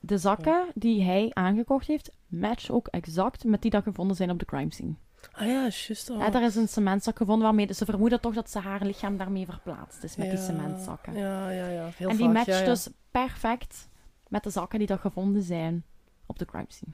[0.00, 4.38] De zakken die hij aangekocht heeft, matchen ook exact met die dat gevonden zijn op
[4.38, 4.94] de crime scene.
[5.32, 6.10] Ah ja, juist.
[6.10, 6.18] Oh.
[6.18, 9.44] Ja, er is een cementzak gevonden waarmee ze vermoeden toch dat ze haar lichaam daarmee
[9.44, 11.16] verplaatst is met die cementzakken.
[11.16, 11.88] Ja, ja, ja.
[11.96, 13.88] Heel en die vaak, matcht ja, dus perfect
[14.28, 15.84] met de zakken die dat gevonden zijn
[16.26, 16.92] op de crime scene.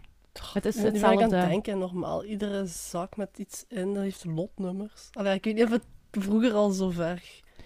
[0.53, 1.37] Het is Nu ben ik aan hetzelfde.
[1.37, 5.09] het denken, normaal, iedere zak met iets in, dat heeft lotnummers.
[5.13, 7.23] Allee, ik weet niet of het vroeger al zo ver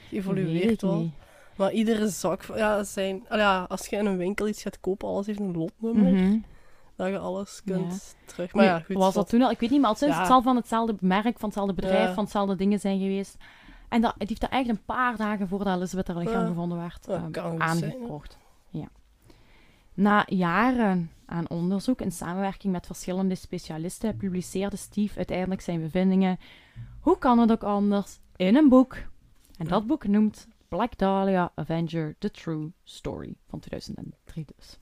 [0.08, 0.98] geëvolueerd was.
[0.98, 1.12] niet.
[1.56, 5.26] Maar iedere zak, ja, zijn, ja, als je in een winkel iets gaat kopen, alles
[5.26, 6.12] heeft een lotnummer.
[6.12, 6.38] Mhm.
[6.96, 8.26] Dat je alles kunt Ja.
[8.26, 8.54] terug.
[8.54, 8.96] Maar ja, goed.
[8.96, 9.50] was dat toen al?
[9.50, 10.18] Ik weet niet, maar Ja.
[10.18, 13.36] het zal van hetzelfde merk, van hetzelfde bedrijf, van hetzelfde dingen zijn geweest.
[13.88, 17.06] En dat, het heeft er echt een paar dagen voordat Elizabeth haar lichaam gevonden werd,
[17.06, 17.42] hè.
[17.58, 18.38] aangekocht.
[18.70, 18.86] ja.
[19.94, 26.38] Na jaren aan onderzoek in samenwerking met verschillende specialisten publiceerde Steve uiteindelijk zijn bevindingen.
[27.00, 28.18] Hoe kan het ook anders?
[28.36, 28.96] In een boek.
[29.58, 34.78] En dat boek noemt Black Dahlia Avenger: The True Story van 2003 dus.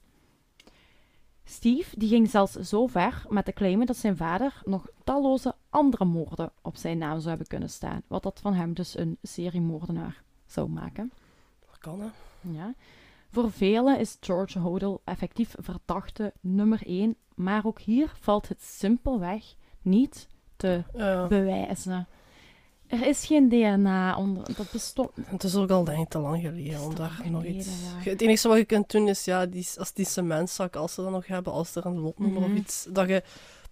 [1.45, 6.05] Steve die ging zelfs zo ver met te claimen dat zijn vader nog talloze andere
[6.05, 10.23] moorden op zijn naam zou hebben kunnen staan, wat dat van hem dus een seriemoordenaar
[10.47, 11.13] zou maken.
[11.67, 12.09] Dat kan, hè.
[12.51, 12.75] Ja.
[13.29, 19.55] Voor velen is George Hodel effectief verdachte nummer 1, maar ook hier valt het simpelweg
[19.83, 20.83] niet te
[21.29, 22.07] bewijzen.
[22.93, 25.11] Er is geen DNA onder, dat bestond.
[25.25, 27.67] Het is ook al denk ik te lang geleden om daar nog iets...
[27.67, 28.11] ja.
[28.11, 31.11] Het enige wat je kunt doen is, ja, die, als die cementzak, als ze dat
[31.11, 33.23] nog hebben, als er een lotnummer of iets, dat je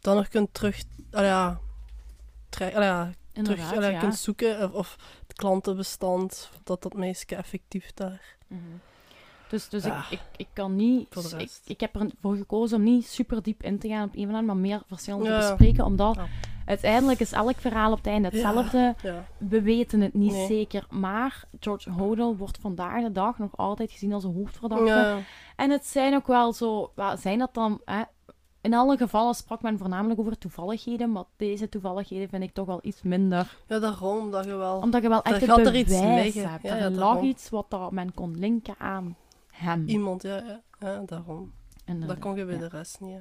[0.00, 0.82] dan nog kunt terug...
[1.10, 1.60] ah ja,
[2.50, 4.96] ah ja, terug ah ja, kunt zoeken of, of
[5.26, 8.36] het klantenbestand, dat dat meisje effectief daar...
[8.46, 8.60] Mhm.
[9.50, 9.98] Dus, dus Ja.
[9.98, 11.34] ik, ik, ik kan niet.
[11.38, 14.34] Ik, ik heb ervoor gekozen om niet super diep in te gaan op een van
[14.34, 16.26] hen, maar meer verschillende te bespreken, omdat Ja.
[16.66, 18.94] uiteindelijk is elk verhaal op het einde hetzelfde.
[19.02, 19.24] Ja.
[19.38, 20.46] We weten het niet Nee.
[20.46, 25.18] zeker, maar George Hodel wordt vandaag de dag nog altijd gezien als een hoofdverdachte.
[25.56, 28.02] En het zijn ook wel zo, zijn dat dan, hè,
[28.60, 32.78] in alle gevallen sprak men voornamelijk over toevalligheden, maar deze toevalligheden vind ik toch wel
[32.82, 33.56] iets minder.
[33.66, 34.76] ja, daarom dat je wel...
[34.78, 36.50] Omdat je wel echt het er iets bewijs liggen.
[36.50, 36.62] hebt.
[36.62, 39.16] Ja, er lag iets wat dat men kon linken aan
[39.60, 39.86] hem.
[39.86, 41.52] Iemand, ja, ja, ja, daarom.
[41.84, 42.60] Inderdaad, Dat kon je bij ja.
[42.60, 43.20] de rest niet, hè.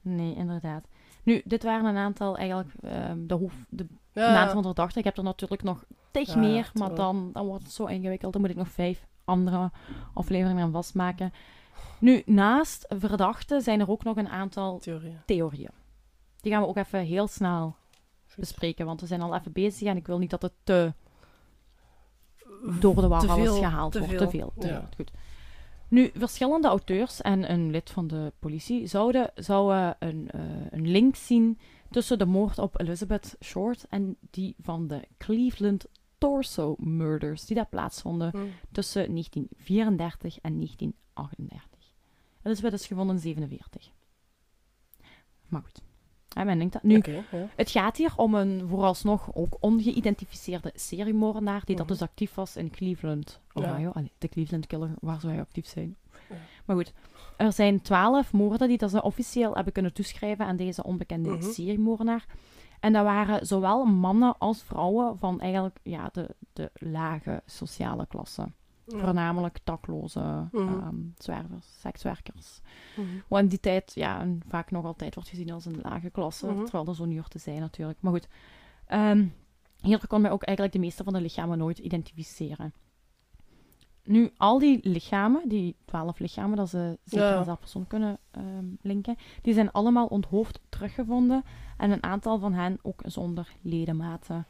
[0.00, 0.86] Nee, inderdaad.
[1.22, 4.98] Nu, dit waren een aantal eigenlijk, ehm, de, hoef, de Ja, een aantal verdachten.
[4.98, 8.32] Ik heb er natuurlijk nog tig Ja, meer, maar dan, dan wordt het zo ingewikkeld.
[8.32, 9.70] Dan moet ik nog vijf andere
[10.14, 11.32] afleveringen aan vastmaken.
[11.98, 15.16] Nu, naast verdachten zijn er ook nog een aantal theorie.
[15.26, 15.70] theorieën.
[16.40, 17.76] Die gaan we ook even heel snel
[18.36, 20.92] bespreken, want we zijn al even bezig en ik wil niet dat het te
[22.80, 24.14] door de war alles gehaald te wordt.
[24.14, 24.52] veel, Te veel.
[24.58, 24.72] Te ja.
[24.74, 24.88] veel.
[24.96, 25.10] Goed.
[25.94, 30.40] Nu, verschillende auteurs en een lid van de politie zouden, zouden een, eh,
[30.70, 31.58] een link zien
[31.90, 35.86] tussen de moord op Elizabeth Short en die van de Cleveland
[36.18, 38.38] Torso Murders, die daar plaatsvonden Hm.
[38.72, 41.92] tussen 1934 en 1938.
[42.42, 43.90] Elizabeth is gevonden in 47.
[45.48, 45.82] Maar goed.
[46.34, 46.82] Hè, men denkt dat.
[46.82, 47.48] Nu, ja.
[47.56, 51.94] het gaat hier om een vooralsnog ook ongeïdentificeerde seriemoordenaar die dat Mhm.
[51.94, 53.72] dus actief was in Cleveland, Ja.
[53.72, 53.90] Ohio.
[53.90, 55.96] Allee, de Cleveland Killer, waar zou hij actief zijn?
[56.28, 56.36] Ja.
[56.64, 56.92] Maar goed,
[57.36, 61.42] er zijn twaalf moorden die dat ze officieel hebben kunnen toeschrijven aan deze onbekende Mhm.
[61.42, 62.26] seriemoordenaar.
[62.80, 68.46] En dat waren zowel mannen als vrouwen van eigenlijk ja, de, de lage sociale klasse.
[68.86, 70.68] Voornamelijk daklozen, Mhm.
[70.68, 72.60] ehm, zwervers, sekswerkers.
[72.96, 73.06] Mhm.
[73.28, 76.46] Wat in die tijd ja, vaak nog altijd wordt gezien als een lage klasse.
[76.46, 76.62] Mhm.
[76.62, 77.98] Terwijl dat zo niet te zijn natuurlijk.
[78.00, 78.28] Maar goed.
[78.86, 79.26] Ehm
[79.80, 82.72] hierdoor kon men ook eigenlijk de meeste van de lichamen nooit identificeren.
[84.04, 87.36] Nu, al die lichamen, die twaalf lichamen, dat ze zeker Ja.
[87.36, 91.44] aan zelf persoon kunnen ehm, linken, die zijn allemaal onthoofd teruggevonden.
[91.76, 94.46] En een aantal van hen ook zonder ledematen.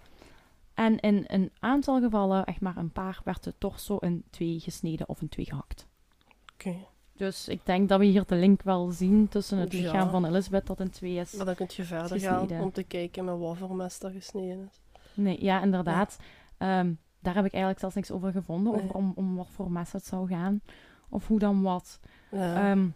[0.75, 5.09] En in een aantal gevallen, echt maar een paar, werd de torso in twee gesneden
[5.09, 5.87] of in twee gehakt.
[6.55, 6.75] Oké.
[7.17, 9.79] Dus ik denk dat we hier de link wel zien tussen het Ja.
[9.81, 11.33] lichaam van Elizabeth dat in twee is.
[11.35, 12.49] Maar dan kun je verder Gesneden.
[12.49, 14.81] gaan om te kijken met wat voor mes dat gesneden is.
[15.15, 16.19] Nee, ja, inderdaad.
[16.59, 18.83] Ehm, daar heb ik eigenlijk zelfs niks over gevonden, Nee.
[18.83, 20.61] over om, om wat voor mes het zou gaan.
[21.09, 22.01] Of hoe dan wat.
[22.31, 22.71] Ja.
[22.71, 22.89] Ehm,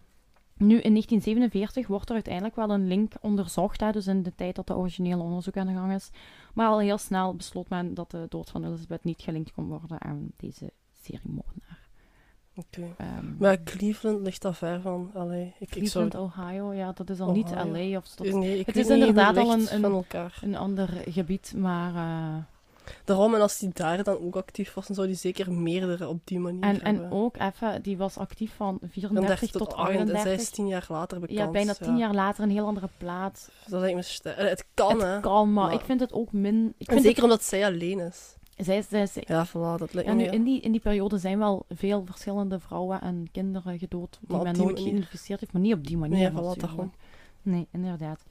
[0.59, 4.55] nu, in 1947 wordt er uiteindelijk wel een link onderzocht, hè, dus in de tijd
[4.55, 6.09] dat de originele onderzoek aan de gang is.
[6.53, 10.01] Maar al heel snel besloot men dat de dood van Elizabeth niet gelinkt kon worden
[10.01, 11.87] aan deze seriemoordenaar.
[12.55, 12.93] Oké.
[12.97, 15.11] Ehm, Maar Cleveland ligt daar ver van.
[15.13, 16.09] Allee, ik, ik zou...
[16.09, 17.49] Cleveland, Ohio, ja, dat is al niet.
[17.51, 18.19] LA of.
[18.33, 19.81] Nee, ik Het is inderdaad al een- een-.
[20.41, 21.95] Een ander gebied, maar...
[21.95, 22.43] eh,
[23.05, 26.19] Daarom, en als die daar dan ook actief was, dan zou die zeker meerdere op
[26.23, 27.11] die manier en, en hebben.
[27.11, 28.91] ook even, die was actief van 34
[29.39, 29.99] 34 tot, tot 38.
[29.99, 30.41] En zij 38.
[30.41, 31.39] is tien jaar later bekend.
[31.39, 31.97] Ja, bijna tien ja.
[31.99, 33.49] jaar later een heel andere plaats.
[33.67, 35.05] Dat lijkt me eh, Het kan, hè.
[35.07, 36.73] het kan, maar, Maar- ik vind het ook min...
[36.77, 38.35] Ik En vind zeker omdat zij alleen is.
[38.57, 40.21] zij, zij, zij- Ja, voilà, dat lijkt ja, me...
[40.23, 44.37] nu, in, die, in die periode zijn wel veel verschillende vrouwen en kinderen gedood die
[44.37, 44.77] men die nooit manier.
[44.89, 46.31] geïdentificeerd heeft, maar niet op die manier.
[46.33, 46.91] Nee, voilà, daarom.
[47.41, 48.23] Nee, inderdaad.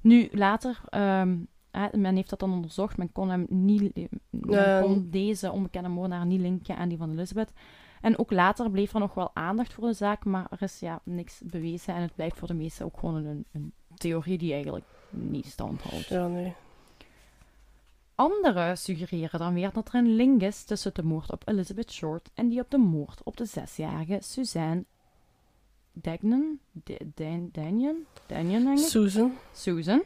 [0.00, 1.36] Nu, later, ehm,
[1.70, 4.08] hè, men heeft dat dan onderzocht, men kon, hem niet, men
[4.50, 4.80] Ja.
[4.80, 7.52] kon deze onbekende moordenaar niet linken aan die van Elizabeth.
[8.00, 11.00] En ook later bleef er nog wel aandacht voor de zaak, maar er is ja,
[11.04, 14.84] niks bewezen en het blijft voor de meesten ook gewoon een, een theorie die eigenlijk
[15.10, 16.06] niet stand houdt.
[16.06, 16.54] Ja, nee.
[18.14, 22.30] Anderen suggereren dan weer dat er een link is tussen de moord op Elizabeth Short
[22.34, 24.84] en die op de moord op de zesjarige Suzanne
[25.92, 26.58] Dagnan,
[27.52, 28.78] Danion, Danion?
[28.78, 29.32] Susan.
[29.52, 30.02] Susan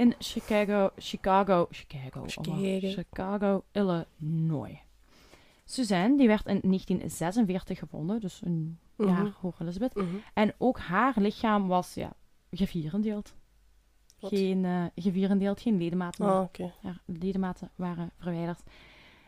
[0.00, 2.78] in Chicago, Chicago, Chicago, Chicago.
[2.80, 4.78] Chicago, Illinois.
[5.64, 9.08] Suzanne die werd in 1946 gevonden, dus een Mhm.
[9.08, 9.94] jaar voor Elizabeth.
[9.94, 10.06] Mhm.
[10.34, 12.12] En ook haar lichaam was ja,
[12.50, 13.34] gevierendeeld.
[14.20, 14.30] Wat?
[14.30, 16.26] Geen uh, gevierendeeld, geen ledematen.
[16.26, 16.72] Ah, oké.
[16.82, 18.62] Haar ledematen waren verwijderd.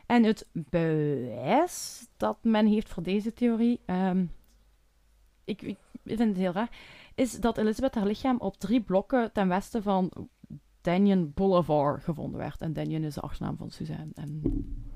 [0.07, 4.25] En het bewijs dat men heeft voor deze theorie, ehm,
[5.45, 6.71] ik, ik vind het heel raar,
[7.15, 10.11] is dat Elizabeth haar lichaam op drie blokken ten westen van
[10.83, 12.61] Danyon Boulevard gevonden werd.
[12.61, 14.11] En Danyon is de achternaam van Suzanne.
[14.15, 14.43] En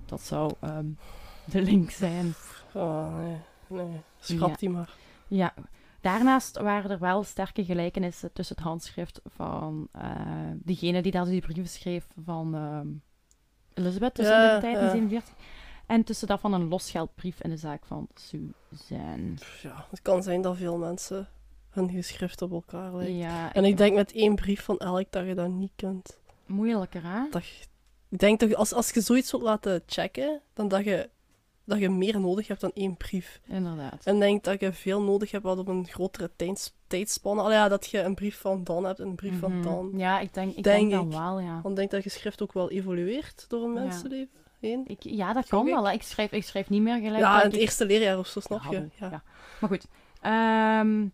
[0.05, 0.87] dat zou ehm,
[1.45, 2.34] de link zijn.
[2.74, 3.37] Ah, nee.
[3.68, 4.01] Nee.
[4.18, 4.57] Schrap Ja.
[4.57, 4.95] die maar.
[5.28, 5.55] Ja.
[6.01, 10.11] Daarnaast waren er wel sterke gelijkenissen tussen het handschrift van eh,
[10.55, 12.89] degene die daar die brieven schreef van ehm,
[13.74, 14.91] Elizabeth tussen Ja, de tijd in ja.
[14.91, 15.34] 47
[15.87, 19.34] en tussen dat van een losgeldbrief in de zaak van Suzanne.
[19.62, 21.28] Ja, het kan zijn dat veel mensen
[21.77, 23.16] hun geschrift op elkaar lijken.
[23.16, 26.18] Ja, En ik denk met één brief van elk dat je dat niet kunt.
[26.47, 27.20] moeilijker hè?
[27.31, 27.43] Dat
[28.09, 31.09] ik denk toch, als, als je zoiets wilt laten checken, dan dat je,
[31.64, 33.41] dat je meer nodig hebt dan één brief.
[33.47, 34.05] Inderdaad.
[34.05, 37.43] En denk dat je veel nodig hebt wat op een grotere tijds, tijdspanne.
[37.43, 39.62] Allee, ja, dat je een brief van dan hebt en een brief van Mhm.
[39.62, 39.93] dan.
[39.97, 41.12] Ja, ik denk, ik Denk denk dan ik.
[41.18, 41.53] wel, ja.
[41.55, 43.81] Want ik denk dat je schrift ook wel evolueert door een Ja.
[43.81, 44.29] mensenleven
[44.61, 44.83] heen.
[44.87, 45.87] Ik, ja, dat kan wel.
[45.87, 45.93] hè.
[45.93, 47.18] Ik schrijf, ik schrijf niet meer gelijk.
[47.22, 48.89] Ja, dat in het ik- eerste leerjaar of zo, snap Ja, je?
[48.99, 49.11] Ja.
[49.11, 49.22] ja.
[49.61, 49.87] Maar goed.
[50.20, 51.07] Ehm,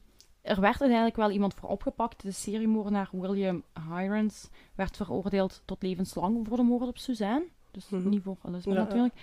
[0.43, 2.22] er werd uiteindelijk wel iemand voor opgepakt.
[2.22, 7.45] De seriemoordenaar William Hirons werd veroordeeld tot levenslang voor de moord op Suzanne.
[7.70, 8.09] Dus Mhm.
[8.09, 8.82] niet voor Elizabeth Ja.
[8.84, 9.14] natuurlijk.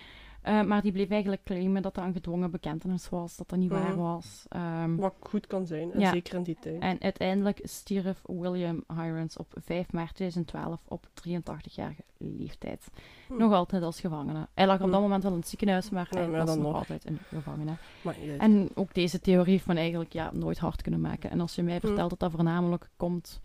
[0.41, 3.35] Eh, maar die bleef eigenlijk claimen dat dat een gedwongen bekentenis was.
[3.37, 3.97] Dat dat niet waar Mhm.
[3.99, 4.45] was.
[4.49, 6.11] Ehm, Wat goed kan zijn, en Ja.
[6.11, 6.81] zeker in die tijd.
[6.81, 12.87] en uiteindelijk stierf William Hirons op 5 maart 2012 op 83-jarige leeftijd.
[13.27, 13.37] Hm.
[13.37, 14.47] Nog altijd als gevangene.
[14.53, 14.91] Hij lag op Hm.
[14.91, 16.75] dat moment wel in het ziekenhuis, maar Ja, hij maar was nog nog.
[16.75, 17.73] altijd een gevangene.
[18.01, 18.15] Maar.
[18.37, 21.29] En ook deze theorie heeft men eigenlijk ja, nooit hard kunnen maken.
[21.29, 21.85] En als je mij Hm.
[21.87, 23.41] vertelt dat dat voornamelijk komt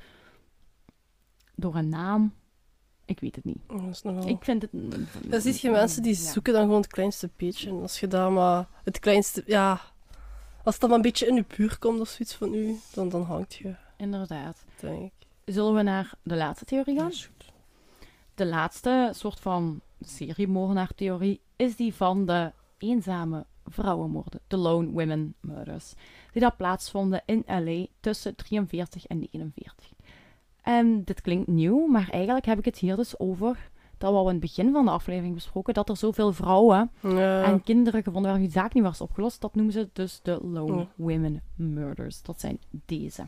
[1.55, 2.32] door een naam,
[3.05, 3.59] ik weet het niet.
[3.68, 4.28] Dat is nogal...
[4.28, 4.70] Ik vind het...
[5.30, 6.30] Dan zie je mensen die Ja.
[6.32, 7.68] zoeken dan gewoon het kleinste beetje.
[7.70, 9.42] En als je daar maar het kleinste...
[9.46, 9.80] Ja,
[10.64, 13.22] als dat maar een beetje in je buurt komt of zoiets van u, dan, dan
[13.22, 14.64] hangt je, Inderdaad.
[14.80, 15.55] denk ik.
[15.55, 17.12] Zullen we naar de laatste theorie gaan?
[18.34, 25.92] De laatste soort van seriemoordenaar-theorie is die van de eenzame vrouwenmoorden, de Lone Women Murders,
[26.32, 29.92] die daar plaatsvonden in LA tussen 43 en 49.
[30.64, 34.26] En dit klinkt nieuw, maar eigenlijk heb ik het hier dus over dat we al
[34.26, 37.42] in het begin van de aflevering besproken, dat er zoveel vrouwen Ja.
[37.42, 39.40] en kinderen gevonden werden die zaak niet was opgelost.
[39.40, 40.86] Dat noemen ze dus de Lone.
[40.94, 42.22] Women Murders.
[42.22, 43.26] Dat zijn deze.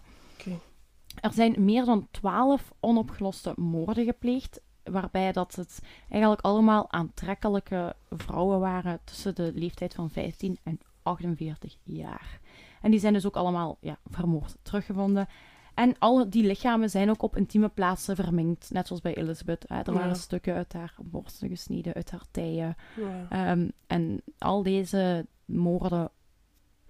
[1.21, 5.81] Er zijn meer dan twaalf onopgeloste moorden gepleegd, waarbij dat het
[6.11, 12.41] eigenlijk allemaal aantrekkelijke vrouwen waren tussen de leeftijd van 15 en 48 jaar.
[12.83, 15.29] En die zijn dus ook allemaal ja, vermoord teruggevonden.
[15.77, 19.65] En al die lichamen zijn ook op intieme plaatsen verminkt, net zoals bij Elizabeth.
[19.69, 19.81] hè.
[19.83, 20.15] Er waren Ja.
[20.15, 22.77] stukken uit haar borsten gesneden, uit haar tijen.
[22.97, 23.27] Ja.
[23.29, 26.11] Ehm, en al deze moorden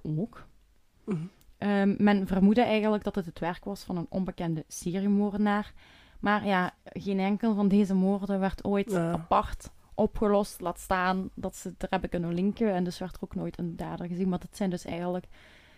[0.03, 0.47] ook.
[1.05, 1.19] Mhm.
[1.59, 5.73] Ehm, men vermoedde eigenlijk dat het het werk was van een onbekende seriemoordenaar.
[6.21, 9.11] Maar ja, geen enkel van deze moorden werd ooit Ja.
[9.13, 10.61] apart opgelost.
[10.61, 12.73] Laat staan dat ze er hebben kunnen linken.
[12.75, 14.29] En dus werd er ook nooit een dader gezien.
[14.29, 15.27] Maar dat zijn dus eigenlijk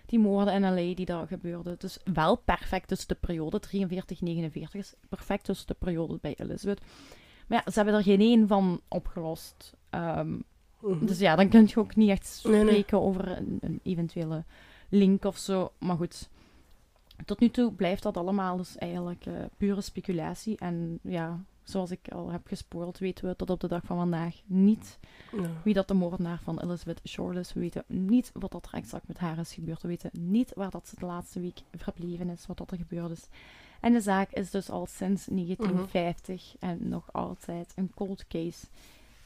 [0.08, 0.94] die moorden in L.A.
[0.94, 1.74] die daar gebeurden.
[1.78, 6.80] Dus wel perfect tussen de periode 43-49 is perfect tussen de periode bij Elizabeth.
[7.46, 9.74] Maar ja, ze hebben er geen één van opgelost.
[9.90, 10.36] Ehm,
[10.80, 11.06] Mhm.
[11.06, 12.62] dus ja, dan kun je ook niet echt Nee, nee.
[12.66, 14.44] spreken over een, een eventuele
[14.88, 15.72] link of zo.
[15.78, 16.28] Maar goed,
[17.24, 20.58] tot nu toe blijft dat allemaal dus eigenlijk eh, pure speculatie.
[20.58, 24.34] En ja, zoals ik al heb gespoord, weten we tot op de dag van vandaag
[24.44, 24.98] niet
[25.32, 25.50] Ja.
[25.64, 27.52] wie dat de moordenaar van Elizabeth Shore is.
[27.52, 29.82] We weten niet wat dat er exact met haar is gebeurd.
[29.82, 33.10] We weten niet waar dat ze de laatste week verbleven is, wat dat er gebeurd
[33.10, 33.28] is.
[33.80, 38.66] En de zaak is dus al sinds 1950 en nog altijd een cold case.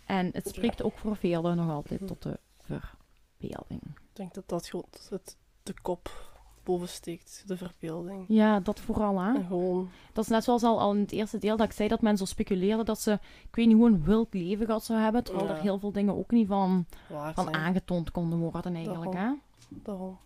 [0.07, 2.09] En het spreekt ook voor velen nog altijd Mhm.
[2.09, 3.83] tot de verbeelding.
[3.83, 4.71] Ik denk dat dat
[5.11, 6.32] het, de kop
[6.65, 8.25] boven steekt, de verbeelding.
[8.29, 9.37] Ja, dat vooral aan.
[9.37, 11.89] En gewoon, Dat is net zoals al, al in het eerste deel dat ik zei
[11.89, 13.13] dat men zo speculeerde dat ze,
[13.49, 15.55] ik weet niet hoe een wild leven gehad zou hebben, terwijl Ja.
[15.55, 17.57] er heel veel dingen ook niet van, waar van zijn.
[17.57, 19.15] aangetoond konden worden eigenlijk.
[19.15, 19.31] Hè?
[19.69, 20.19] Daarom.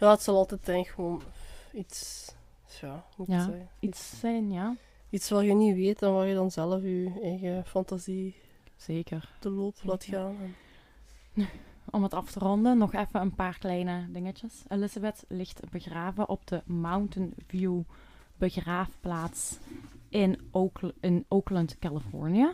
[0.00, 1.22] Ja, het zal altijd denk gewoon
[1.72, 2.32] iets,
[2.80, 3.50] ja, moet Ja?
[3.80, 4.76] Iets zijn, ja.
[5.10, 8.34] Iets wat je niet weet en waar je dan zelf je eigen fantasie
[8.76, 9.32] Zeker.
[9.40, 10.36] de loop laat gaan.
[11.34, 11.46] En-
[11.90, 14.62] Om het af te ronden, nog even een paar kleine dingetjes.
[14.68, 17.80] Elizabeth ligt begraven op de Mountain View
[18.36, 19.58] begraafplaats
[20.08, 22.48] in, Oak- in Oakland, Californië.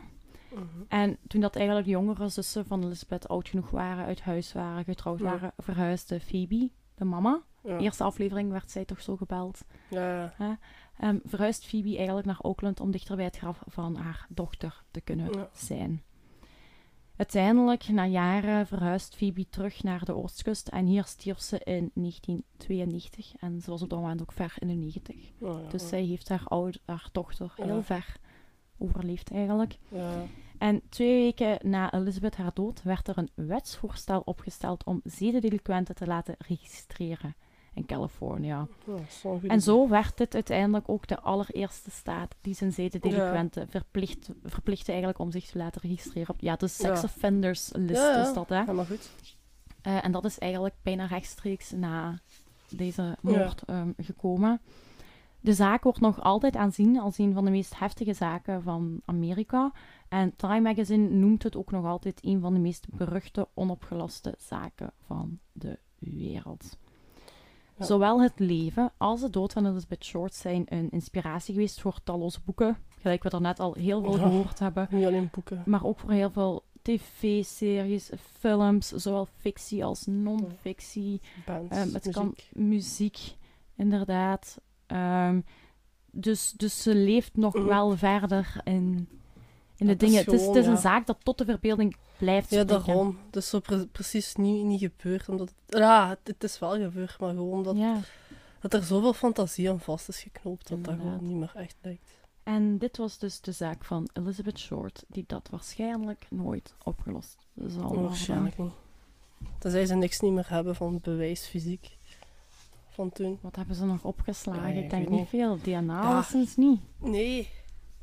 [0.52, 0.64] Mhm.
[0.88, 4.84] En toen dat eigenlijk de jongere zussen van Elizabeth oud genoeg waren, uit huis waren,
[4.84, 5.24] getrouwd Ja.
[5.24, 7.42] waren, verhuisde Phoebe, de mama.
[7.62, 7.78] Ja.
[7.78, 9.64] Eerste aflevering werd zij toch zo gebeld.
[9.90, 10.58] Ja, ja.
[10.98, 15.00] Ehm, verhuist Phoebe eigenlijk naar Oakland om dichter bij het graf van haar dochter te
[15.00, 16.02] kunnen zijn.
[17.18, 23.32] Uiteindelijk, na jaren, verhuist Phoebe terug naar de oostkust en hier stierf ze in 1992
[23.40, 25.16] en ze was op dat moment ook ver in de 90.
[25.38, 25.88] Ja, ja, Dus ja.
[25.88, 27.82] zij heeft haar, oud, haar dochter heel Ja.
[27.82, 28.16] ver
[28.78, 29.78] overleefd eigenlijk.
[29.88, 30.22] Ja.
[30.58, 36.06] En twee weken na Elizabeth haar dood werd er een wetsvoorstel opgesteld om zedendelinquenten te
[36.06, 37.34] laten registreren
[37.86, 38.44] in.
[38.44, 44.30] Ja, goed En zo werd dit uiteindelijk ook de allereerste staat die zijn zedendelinquenten verplicht,
[44.44, 46.34] verplichtte eigenlijk om zich te laten registreren.
[46.34, 47.04] op Ja, de sex Ja.
[47.04, 48.28] offenders list Ja, ja.
[48.28, 48.60] is dat, hè.
[48.60, 49.10] Ja, maar goed.
[49.82, 52.18] Eh, en dat is eigenlijk bijna rechtstreeks na
[52.68, 54.60] deze moord ehm, gekomen.
[55.40, 59.72] De zaak wordt nog altijd aanzien als een van de meest heftige zaken van Amerika.
[60.08, 64.92] En Time Magazine noemt het ook nog altijd een van de meest beruchte, onopgeloste zaken
[65.06, 66.78] van de wereld.
[67.78, 67.84] Ja.
[67.84, 72.40] Zowel het leven als de dood van Elizabeth Short zijn een inspiratie geweest voor talloze
[72.44, 75.62] boeken, gelijk we er net al heel veel gehoord hebben Niet alleen boeken.
[75.66, 81.20] maar ook voor heel veel tv-series, films, zowel fictie als non-fictie.
[81.46, 82.12] Bands, Ehm, het muziek.
[82.12, 83.18] kan muziek,
[83.76, 84.60] inderdaad.
[84.86, 85.40] Ehm,
[86.10, 87.64] dus, dus ze leeft nog Mhm.
[87.66, 89.08] wel verder in,
[89.78, 90.16] in de Het is.
[90.16, 92.84] Het is, het is gewoon, een zaak dat tot de verbeelding blijft Ja, spreken.
[92.86, 93.18] daarom.
[93.26, 95.28] Het is zo pre- precies niet, niet gebeurd.
[95.28, 98.00] Omdat het, ja, het, het is wel gebeurd, maar gewoon dat, Ja.
[98.60, 102.10] dat er zoveel fantasie aan vast is geknoopt dat dat gewoon niet meer echt lijkt.
[102.42, 107.82] En dit was dus de zaak van Elizabeth Short, die dat waarschijnlijk nooit opgelost zal
[107.82, 108.02] worden.
[108.02, 108.72] Waarschijnlijk niet.
[109.58, 111.96] Tenzij ze niks niet meer hebben van bewijs fysiek
[112.90, 113.38] van toen.
[113.40, 114.74] Wat hebben ze nog opgeslagen?
[114.74, 115.58] Ja, ik denk niet veel.
[115.62, 116.12] DNA Ja.
[116.12, 116.80] alleszins niet.
[116.98, 117.48] Nee.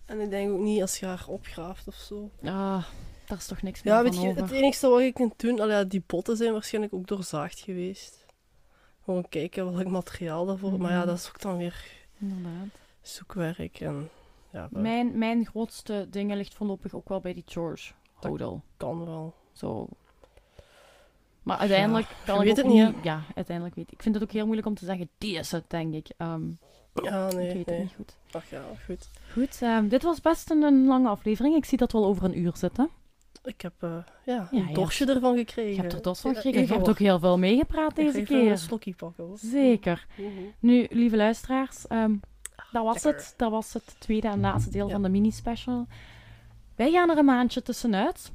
[0.06, 2.30] En ik denk ook niet als je haar opgraaft of zo.
[2.44, 2.84] Ah,
[3.26, 4.42] daar is toch niks meer Ja, weet je, over.
[4.42, 8.26] het enige wat je kunt doen, al ja, die botten zijn waarschijnlijk ook doorzaagd geweest.
[9.04, 10.80] Gewoon kijken welk materiaal daarvoor.
[10.80, 11.08] Maar ja, Mhm.
[11.08, 11.86] dat is ook dan weer
[12.20, 12.68] Inderdaad.
[13.02, 13.80] zoekwerk.
[13.80, 14.10] En
[14.52, 18.62] ja, dat Mijn, mijn grootste dingen ligt voorlopig ook wel bij die George Dat- Hodel.
[18.78, 19.34] kan wel.
[19.54, 19.88] Zo.
[21.44, 22.96] Maar uiteindelijk kan ik weet het niet...
[22.96, 23.94] niet, Ja, uiteindelijk weet ik.
[23.94, 26.08] Ik vind het ook heel moeilijk om te zeggen, die is het, denk ik.
[26.18, 26.42] Ehm,
[27.04, 27.76] Ja, nee, ik weet nee.
[27.76, 28.16] het niet goed.
[28.32, 29.10] Ach ja, goed.
[29.34, 31.56] Goed, ehm, dit was best een, een lange aflevering.
[31.56, 32.90] Ik zie dat we al over een uur zitten.
[33.44, 34.74] Ik heb eh, ja, een ja.
[34.74, 35.74] dorsje ervan gekregen.
[35.76, 36.68] Je hebt er dos van Ja, gekregen.
[36.68, 38.58] Je hebt ook heel veel meegepraat Ik deze ga even een keer.
[38.58, 39.38] slokje pakken hoor.
[39.38, 40.06] Zeker.
[40.18, 40.30] Mhm.
[40.60, 42.16] Nu, lieve luisteraars, ehm,
[42.72, 43.22] dat was lekker.
[43.24, 43.34] het.
[43.38, 44.92] Dat was het tweede en laatste deel Ja.
[44.94, 45.88] van de mini-special.
[46.76, 48.32] Wij gaan er een maandje tussenuit.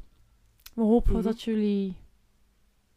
[0.75, 1.23] We hopen Mhm.
[1.23, 1.97] dat jullie